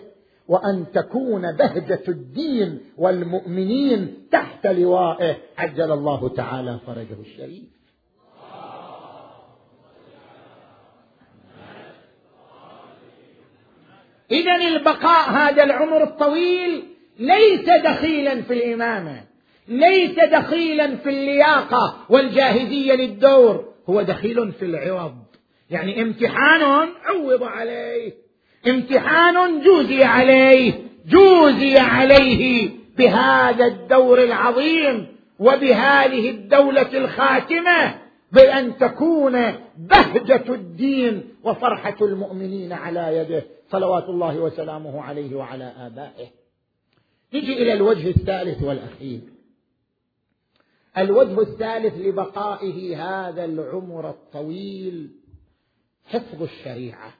وأن 0.48 0.86
تكون 0.94 1.52
بهجة 1.52 2.02
الدين 2.08 2.80
والمؤمنين 2.98 4.28
تحت 4.32 4.66
لوائه 4.66 5.36
عجل 5.58 5.92
الله 5.92 6.28
تعالى 6.28 6.78
فرجه 6.86 7.20
الشريف. 7.20 7.81
اذا 14.32 14.56
البقاء 14.56 15.30
هذا 15.30 15.64
العمر 15.64 16.02
الطويل 16.02 16.82
ليس 17.18 17.70
دخيلا 17.84 18.42
في 18.42 18.54
الإمامة 18.54 19.20
ليس 19.68 20.14
دخيلا 20.14 20.96
في 20.96 21.10
اللياقة 21.10 21.96
والجاهزيه 22.08 22.94
للدور 22.94 23.64
هو 23.88 24.02
دخيل 24.02 24.52
في 24.52 24.64
العوض. 24.64 25.14
يعني 25.70 26.02
امتحان 26.02 26.88
عوض 27.04 27.42
عليه 27.42 28.12
امتحان 28.68 29.60
جوزي 29.60 30.04
عليه 30.04 30.72
جوزي 31.06 31.78
عليه 31.78 32.70
بهذا 32.98 33.64
الدور 33.66 34.24
العظيم 34.24 35.06
وبهذه 35.38 36.30
الدولة 36.30 36.98
الخاتمة 36.98 37.94
بأن 38.32 38.78
تكون 38.78 39.32
بهجة 39.78 40.44
الدين 40.48 41.22
وفرحة 41.44 41.96
المؤمنين 42.00 42.72
على 42.72 43.16
يده. 43.16 43.42
صلوات 43.72 44.08
الله 44.08 44.38
وسلامه 44.38 45.02
عليه 45.02 45.36
وعلى 45.36 45.64
آبائه. 45.64 46.28
نجي 47.34 47.52
إلى 47.52 47.72
الوجه 47.72 48.10
الثالث 48.10 48.62
والأخير. 48.62 49.20
الوجه 50.98 51.40
الثالث 51.40 51.94
لبقائه 51.94 53.04
هذا 53.04 53.44
العمر 53.44 54.10
الطويل 54.10 55.10
حفظ 56.04 56.42
الشريعة. 56.42 57.14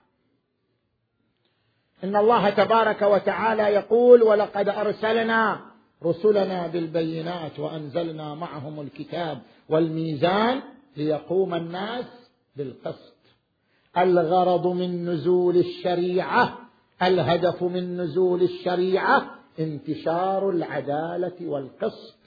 إن 2.04 2.16
الله 2.16 2.50
تبارك 2.50 3.02
وتعالى 3.02 3.62
يقول 3.62 4.22
ولقد 4.22 4.68
أرسلنا 4.68 5.60
رسلنا 6.04 6.66
بالبينات 6.66 7.58
وأنزلنا 7.58 8.34
معهم 8.34 8.80
الكتاب 8.80 9.42
والميزان 9.68 10.60
ليقوم 10.96 11.54
الناس 11.54 12.04
بالقسط. 12.56 13.21
الغرض 13.98 14.66
من 14.66 15.08
نزول 15.08 15.56
الشريعة 15.56 16.58
الهدف 17.02 17.62
من 17.62 18.00
نزول 18.00 18.42
الشريعة 18.42 19.30
انتشار 19.60 20.50
العدالة 20.50 21.36
والقسط. 21.40 22.18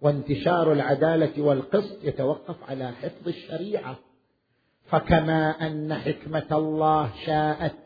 وانتشار 0.00 0.72
العدالة 0.72 1.42
والقسط 1.42 2.04
يتوقف 2.04 2.56
على 2.68 2.92
حفظ 2.92 3.28
الشريعة. 3.28 3.96
فكما 4.86 5.50
أن 5.66 5.94
حكمة 5.94 6.46
الله 6.52 7.10
شاءت 7.26 7.76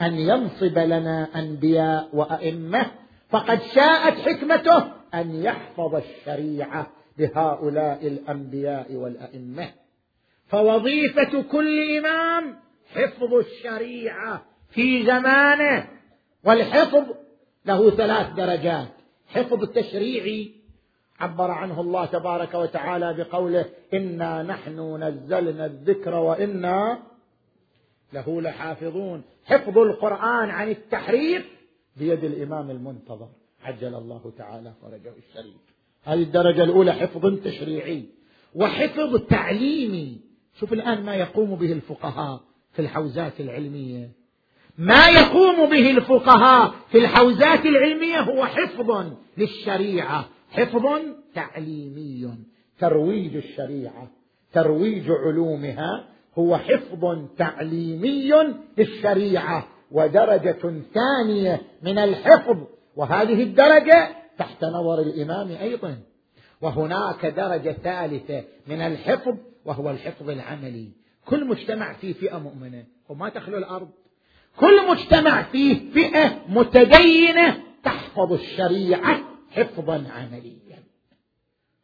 أن 0.00 0.14
ينصب 0.14 0.78
لنا 0.78 1.38
أنبياء 1.38 2.08
وأئمة 2.12 2.86
فقد 3.28 3.60
شاءت 3.74 4.18
حكمته 4.18 4.92
أن 5.14 5.34
يحفظ 5.34 5.94
الشريعة 5.94 6.86
لهؤلاء 7.18 8.06
الأنبياء 8.06 8.94
والأئمة. 8.94 9.81
فوظيفة 10.52 11.42
كل 11.42 11.98
إمام 11.98 12.54
حفظ 12.94 13.34
الشريعة 13.34 14.44
في 14.70 15.06
زمانه 15.06 15.88
والحفظ 16.44 17.04
له 17.66 17.90
ثلاث 17.90 18.34
درجات. 18.34 18.88
حفظ 19.26 19.64
تشريعي 19.64 20.52
عبر 21.20 21.50
عنه 21.50 21.80
الله 21.80 22.06
تبارك 22.06 22.54
وتعالى 22.54 23.14
بقوله 23.14 23.64
إنا 23.94 24.42
نحن 24.42 25.02
نزلنا 25.02 25.66
الذكر 25.66 26.14
وإنا 26.14 27.02
له 28.12 28.40
لحافظون. 28.40 29.22
حفظ 29.44 29.78
القرآن 29.78 30.50
عن 30.50 30.68
التحريف 30.68 31.46
بيد 31.96 32.24
الإمام 32.24 32.70
المنتظر. 32.70 33.28
عجل 33.62 33.94
الله 33.94 34.32
تعالى 34.38 34.72
فرجه 34.82 35.12
الشريف. 35.28 35.62
هذه 36.04 36.22
الدرجة 36.22 36.64
الأولى 36.64 36.92
حفظ 36.92 37.26
تشريعي. 37.44 38.04
وحفظ 38.54 39.16
تعليمي. 39.16 40.31
شوف 40.60 40.72
الآن 40.72 41.04
ما 41.04 41.14
يقوم 41.14 41.54
به 41.54 41.72
الفقهاء 41.72 42.40
في 42.72 42.82
الحوزات 42.82 43.40
العلمية. 43.40 44.10
ما 44.78 45.06
يقوم 45.06 45.70
به 45.70 45.90
الفقهاء 45.90 46.74
في 46.90 46.98
الحوزات 46.98 47.66
العلمية 47.66 48.20
هو 48.20 48.46
حفظ 48.46 49.12
للشريعة. 49.38 50.28
حفظ 50.50 50.86
تعليمي. 51.34 52.34
ترويج 52.78 53.36
الشريعة. 53.36 54.10
ترويج 54.52 55.10
علومها 55.10 56.08
هو 56.38 56.56
حفظ 56.56 57.18
تعليمي 57.38 58.32
للشريعة. 58.78 59.68
ودرجة 59.90 60.82
ثانية 60.94 61.62
من 61.82 61.98
الحفظ 61.98 62.56
وهذه 62.96 63.42
الدرجة 63.42 64.08
تحت 64.38 64.64
نظر 64.64 65.00
الإمام 65.00 65.48
أيضا. 65.50 65.96
وهناك 66.60 67.26
درجة 67.26 67.72
ثالثة 67.72 68.44
من 68.66 68.80
الحفظ 68.80 69.36
وهو 69.64 69.90
الحفظ 69.90 70.30
العملي. 70.30 70.92
كل 71.24 71.46
مجتمع 71.46 71.92
فيه 71.92 72.12
فئة 72.12 72.38
مؤمنة 72.38 72.84
وما 73.08 73.28
تخلو 73.28 73.58
الأرض. 73.58 73.88
كل 74.56 74.90
مجتمع 74.90 75.42
فيه 75.42 75.92
فئة 75.92 76.38
متدينة 76.48 77.62
تحفظ 77.84 78.32
الشريعة 78.32 79.20
حفظا 79.50 80.04
عمليا. 80.10 80.82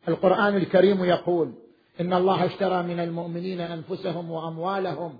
القرآن 0.08 0.56
الكريم 0.56 1.04
يقول 1.04 1.52
إن 2.00 2.12
الله 2.12 2.44
اشترى 2.44 2.82
من 2.82 3.00
المؤمنين 3.00 3.60
أنفسهم 3.60 4.30
وأموالهم 4.30 5.18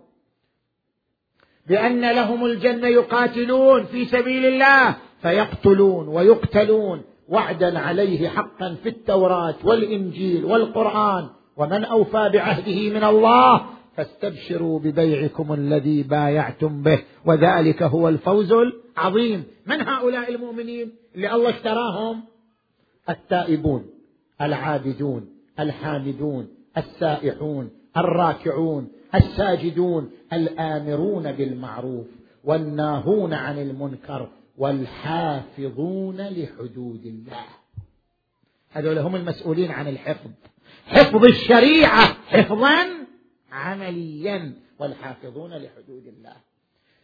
بأن 1.66 2.11
لهم 2.11 2.44
الجنة 2.44 2.88
يقاتلون 2.88 3.84
في 3.84 4.04
سبيل 4.04 4.46
الله 4.46 4.96
فيقتلون 5.22 6.09
ويقتلون 6.09 7.04
وعدا 7.28 7.78
عليه 7.78 8.28
حقا 8.28 8.74
في 8.82 8.88
التوراة 8.88 9.54
والإنجيل 9.64 10.44
والقرآن 10.44 11.28
ومن 11.59 11.84
أوفى 11.84 12.30
بعهده 12.32 12.90
من 12.90 13.04
الله 13.04 13.66
فاستبشروا 13.96 14.78
ببيعكم 14.78 15.52
الذي 15.52 16.02
بايعتم 16.02 16.82
به 16.82 17.02
وذلك 17.26 17.82
هو 17.82 18.09
الفوز 18.09 18.52
العظيم. 18.52 19.44
من 19.66 19.80
هؤلاء 19.80 20.34
المؤمنين 20.34 20.92
اللي 21.14 21.34
الله 21.34 21.50
اشتراهم؟ 21.50 22.20
التائبون 23.09 23.86
العابدون 24.40 25.28
الحامدون 25.61 26.48
السائحون 26.76 27.70
الراكعون 27.96 28.88
الساجدون 29.14 30.11
الآمرون 30.32 31.32
بالمعروف 31.32 32.06
والناهون 32.44 33.32
عن 33.34 33.59
المنكر 33.59 34.28
والحافظون 34.59 36.16
لحدود 36.16 37.06
الله. 37.06 37.44
هذول 38.73 38.99
هم 38.99 39.16
المسؤولين 39.16 39.71
عن 39.71 39.89
الحفظ. 39.89 40.31
حفظ 40.87 41.25
الشريعة 41.25 42.16
حفظا 42.29 42.77
عمليا 43.53 44.53
والحافظون 44.79 45.51
لحدود 45.51 46.07
الله. 46.07 46.37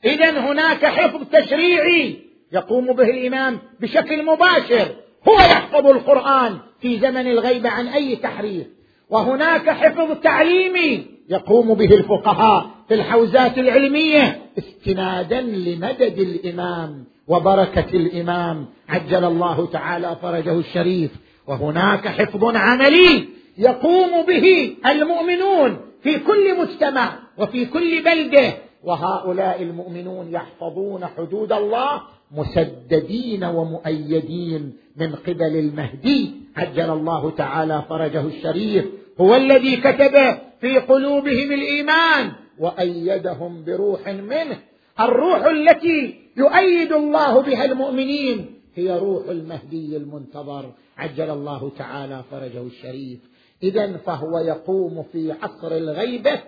اذا 0.05 0.51
هناك 0.53 0.85
حفظ 0.85 1.25
تشريعي 1.33 2.19
يقوم 2.53 2.93
به 2.93 3.11
الإمام 3.11 3.59
بشكل 3.81 4.27
مباشر. 4.27 4.97
هو 5.29 5.35
يحفظ 5.35 5.87
القرآن 5.87 6.59
في 6.81 7.01
زمن 7.01 7.27
الغيبه 7.27 7.69
عن 7.69 7.87
أي 7.87 8.17
تحريف. 8.17 8.67
وهناك 9.11 9.71
حفظ 9.71 10.21
تعليمي 10.21 11.07
يقوم 11.29 11.75
به 11.75 11.95
الفقهاء 11.95 12.71
في 12.89 12.95
الحوزات 12.95 13.59
العلمية 13.59 14.43
استنادا 14.59 15.41
لمدد 15.41 16.19
الإمام 16.19 17.05
وبركة 17.27 17.97
الإمام. 17.97 18.67
عجل 18.89 19.25
الله 19.25 19.67
تعالى 19.67 20.17
فرجه 20.23 20.59
الشريف. 20.59 21.11
وهناك 21.47 22.09
حفظ 22.09 22.45
عملي 22.57 23.29
يقوم 23.59 24.27
به 24.27 24.77
المؤمنون 24.87 25.77
في 26.03 26.19
كل 26.19 26.59
مجتمع 26.61 27.19
وفي 27.39 27.67
كل 27.67 28.03
بلده. 28.03 28.55
وهؤلاء 28.85 29.63
المؤمنون 29.63 30.33
يحفظون 30.33 31.07
حدود 31.07 31.53
الله 31.53 32.03
مسددين 32.33 33.45
ومؤيدين 33.45 34.73
من 34.97 35.15
قبل 35.15 35.57
المهدي. 35.57 36.31
عجل 36.57 36.91
الله 36.91 37.31
تعالى 37.31 37.85
فرجه 37.89 38.21
الشريف. 38.21 38.85
هو 39.21 39.37
الذي 39.37 39.77
كتب 39.77 40.39
في 40.61 40.79
قلوبهم 40.79 41.53
الإيمان 41.53 42.33
وأيدهم 42.59 43.65
بروح 43.65 44.09
منه. 44.09 44.59
الروح 45.01 45.45
التي 45.47 46.15
يؤيد 46.37 46.93
الله 46.93 47.43
بها 47.43 47.65
المؤمنين 47.65 48.54
هي 48.75 48.99
روح 48.99 49.29
المهدي 49.29 49.97
المنتظر 49.97 50.73
عجل 50.97 51.31
الله 51.31 51.73
تعالى 51.79 52.25
فرجه 52.31 52.63
الشريف. 52.63 53.19
اذا 53.63 53.97
فهو 53.97 54.39
يقوم 54.39 55.03
في 55.03 55.33
عصر 55.33 55.77
الغيبة 55.77 56.43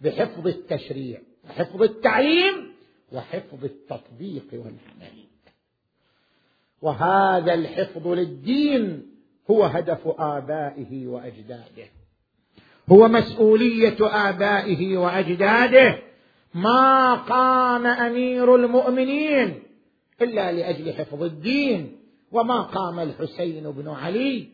بحفظ 0.00 0.46
التشريع 0.46 1.20
وحفظ 1.44 1.82
التعليم 1.82 2.72
وحفظ 3.12 3.64
التطبيق 3.64 4.46
والعمل. 4.52 5.24
وهذا 6.82 7.54
الحفظ 7.54 8.06
للدين 8.06 9.06
هو 9.50 9.64
هدف 9.64 10.00
آبائه 10.18 11.06
وأجداده. 11.06 11.86
هو 12.88 13.08
مسؤولية 13.08 13.96
آبائه 14.00 14.96
وأجداده. 14.96 15.98
ما 16.54 17.14
قام 17.14 17.86
أمير 17.86 18.54
المؤمنين 18.54 19.62
إلا 20.22 20.52
لأجل 20.52 20.92
حفظ 20.92 21.22
الدين 21.22 21.96
وما 22.32 22.62
قام 22.62 22.98
الحسين 22.98 23.70
بن 23.70 23.88
علي 23.88 24.48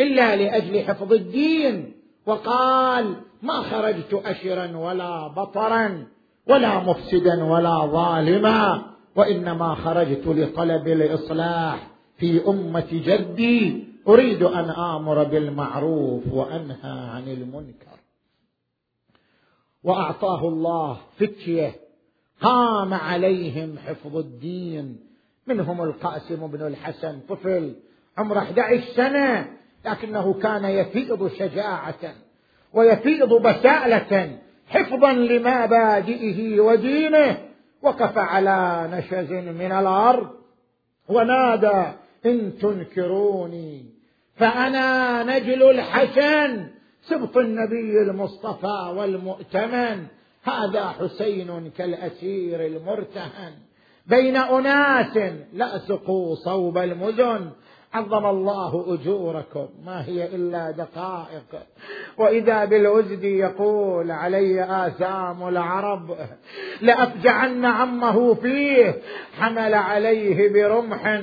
إلا 0.00 0.36
لأجل 0.36 0.84
حفظ 0.84 1.12
الدين. 1.12 1.92
وقال 2.26 3.16
ما 3.42 3.62
خرجت 3.62 4.14
أشرا 4.14 4.76
ولا 4.76 5.28
بطرا 5.28 6.06
ولا 6.46 6.78
مفسدا 6.78 7.44
ولا 7.44 7.86
ظالما 7.86 8.82
وإنما 9.16 9.74
خرجت 9.74 10.26
لطلب 10.26 10.88
الإصلاح 10.88 11.90
في 12.16 12.48
أمة 12.48 12.88
جدي. 12.90 13.84
أريد 14.08 14.42
أن 14.42 14.70
آمر 14.70 15.24
بالمعروف 15.24 16.22
وأنهى 16.32 16.98
عن 17.14 17.28
المنكر. 17.28 17.98
وأعطاه 19.84 20.48
الله 20.48 20.96
فتية 21.16 21.83
قام 22.40 22.94
عليهم 22.94 23.78
حفظ 23.78 24.16
الدين. 24.16 25.00
منهم 25.46 25.82
القاسم 25.82 26.46
بن 26.46 26.66
الحسن 26.66 27.20
طفل 27.28 27.74
عمره 28.18 28.38
11 28.38 28.82
سنة 28.96 29.46
لكنه 29.84 30.34
كان 30.34 30.64
يفيض 30.64 31.28
شجاعة 31.28 32.14
ويفيض 32.72 33.34
بسالة 33.34 34.38
حفظا 34.68 35.12
لمبادئه 35.12 36.60
ودينه 36.60 37.38
وقف 37.82 38.18
على 38.18 38.88
نشز 38.92 39.32
من 39.32 39.72
الأرض 39.72 40.30
ونادى 41.08 41.84
إن 42.26 42.58
تنكروني 42.58 43.86
فأنا 44.36 45.22
نجل 45.22 45.62
الحسن 45.70 46.66
سبط 47.02 47.36
النبي 47.36 48.02
المصطفى 48.02 48.92
والمؤتمن. 48.96 50.06
هذا 50.44 50.88
حسين 50.88 51.70
كالأسير 51.70 52.66
المرتهن. 52.66 53.52
بين 54.06 54.36
أناس 54.36 55.16
لاسقوا 55.52 56.34
صوب 56.34 56.78
المزن. 56.78 57.50
عظم 57.94 58.26
الله 58.26 58.84
أجوركم. 58.88 59.68
ما 59.86 60.04
هي 60.06 60.24
إلا 60.24 60.70
دقائق. 60.70 61.62
وإذا 62.18 62.64
بالوزد 62.64 63.24
يقول 63.24 64.10
علي 64.10 64.64
آثام 64.86 65.48
العرب 65.48 66.16
لأفجعن 66.80 67.64
عمه 67.64 68.34
فيه. 68.34 68.94
حمل 69.38 69.74
عليه 69.74 70.52
برمح 70.52 71.20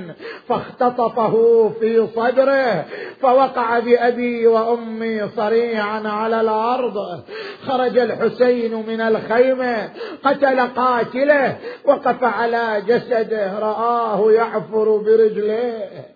فاختطفه 0.48 1.70
في 1.80 2.08
صدره 2.08 2.86
فوقع 3.22 3.80
بأبي 3.80 4.48
وأمي 4.48 5.28
صريعا 5.28 6.08
على 6.08 6.42
الأرض. 6.42 7.24
خرج 7.66 7.98
الحسين 7.98 8.88
من 8.88 9.02
الخيمه 9.02 9.90
قتل 10.24 10.60
قاتله 10.60 11.58
وقف 11.86 12.24
على 12.24 12.82
جسده. 12.88 13.60
رآه 13.60 14.32
يعفر 14.32 14.98
برجليه 14.98 16.12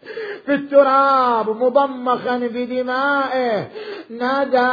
في 0.46 0.54
التراب 0.54 1.50
مضمخا 1.50 2.38
بدمائه. 2.38 3.70
نادى 4.10 4.72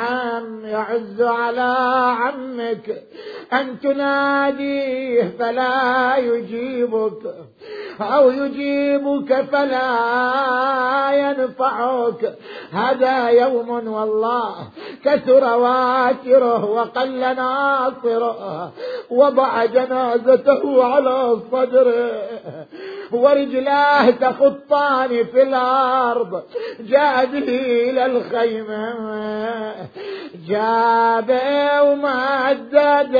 عم 0.00 0.64
يعز 0.64 1.22
على 1.22 1.74
عمك. 2.18 3.02
أن 3.52 3.80
تناديه 3.80 5.32
فلا 5.38 6.16
يجيبك 6.16 7.34
أو 8.00 8.30
يجيبك 8.30 9.44
فلا 9.52 9.92
ينفعك. 11.12 12.34
هذا 12.72 13.28
يوم 13.28 13.70
والله 13.70 14.54
كثر 15.04 15.44
واتره 15.58 16.64
وقل 16.64 17.18
ناصره 17.18 18.72
وضع 19.10 19.64
جنازته 19.64 20.84
على 20.84 21.36
صدره. 21.52 22.12
ورجلاه 23.12 24.10
تخطان 24.10 25.24
في 25.24 25.42
الأرض 25.42 26.42
جاء 26.80 27.26
به 27.26 27.48
إلى 27.90 28.06
الخيمة. 28.06 28.71
جاب 30.48 31.30
ومدد 31.86 33.14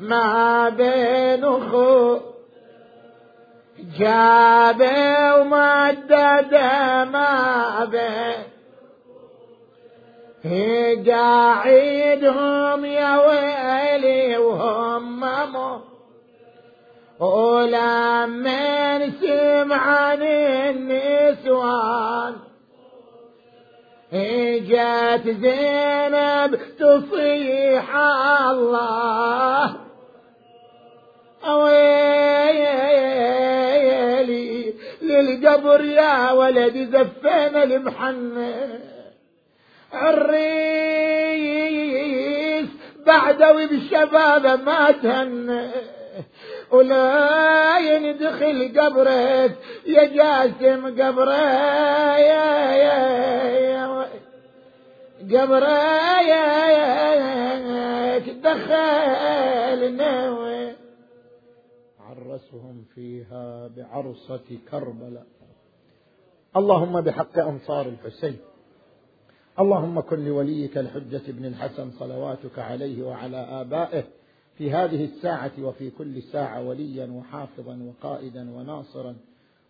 ما 0.00 0.68
بين 0.68 1.44
أخوه 1.44 2.20
جاب 3.98 4.80
ومدد 5.38 6.54
ما 7.12 7.84
بين 7.84 8.56
قاعدهم 11.10 12.84
يا 12.84 13.26
ويلي 13.26 14.36
وهم 14.36 15.20
مو 15.52 15.80
ولما 17.20 19.10
سمع 19.10 19.76
عن 19.76 20.22
النسوان. 20.76 22.34
جات 24.12 25.28
زينب 25.28 26.58
تصيح 26.78 27.96
الله. 28.50 29.76
ويلي 31.48 32.86
للقبر 35.02 35.84
يا 35.84 36.32
ولدي 36.32 36.86
زفينا 36.86 37.62
المحنة. 37.62 38.80
الريس 39.94 41.06
بعده 43.06 43.52
بالشباب 43.52 44.46
ما 44.66 44.90
تهنى. 44.90 45.70
ولا 46.70 47.78
يندخل 47.78 48.80
قبرك. 48.80 49.58
يا 49.86 50.04
جاسم 50.04 51.02
قبره 51.02 52.16
يا 52.16 52.70
يا 52.70 52.98
يا 53.50 53.86
قبره 55.32 56.20
نوي 59.96 60.72
عرسهم 62.00 62.84
فيها 62.94 63.70
بعرصة 63.76 64.58
كربلاء. 64.70 65.26
اللهم 66.56 67.00
بحق 67.00 67.38
أنصار 67.38 67.86
الحسين. 67.86 68.38
اللهم 69.60 70.00
كن 70.00 70.24
لوليك 70.24 70.78
الحجة 70.78 71.22
ابن 71.28 71.44
الحسن 71.44 71.90
صلواتك 71.90 72.58
عليه 72.58 73.02
وعلى 73.02 73.36
آبائه. 73.36 74.04
في 74.58 74.72
هذه 74.72 75.04
الساعة 75.04 75.52
وفي 75.60 75.90
كل 75.90 76.22
ساعة 76.22 76.62
وليا 76.62 77.06
وحافظا 77.12 77.78
وقائدا 77.82 78.50
وناصرا 78.50 79.16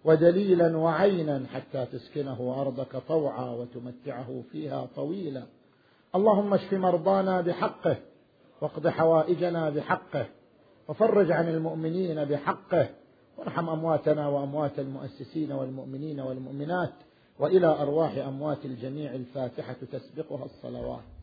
ودليلا 0.05 0.77
وعينا 0.77 1.47
حتى 1.55 1.87
تسكنه 1.93 2.61
أرضك 2.61 2.97
طوعا 3.09 3.51
وتمتعه 3.51 4.43
فيها 4.53 4.89
طويلا. 4.97 5.43
اللهم 6.15 6.55
اشف 6.55 6.75
مرضانا 6.75 7.41
بحقه 7.41 7.97
واقض 8.61 8.89
حوائجنا 8.89 9.71
بحقه 9.71 10.27
وفرج 10.89 11.33
عن 11.33 11.49
المؤمنين 11.49 12.25
بحقه 12.25 12.89
وارحم 13.39 13.69
أمواتنا 13.69 14.29
وأموات 14.29 14.79
المؤسسين 14.79 15.53
والمؤمنين 15.53 16.21
والمؤمنات 16.21 16.93
وإلى 17.39 17.67
أرواح 17.67 18.17
أموات 18.17 18.65
الجميع 18.65 19.15
الفاتحة 19.15 19.77
تسبقها 19.93 20.45
الصلوات. 20.45 21.16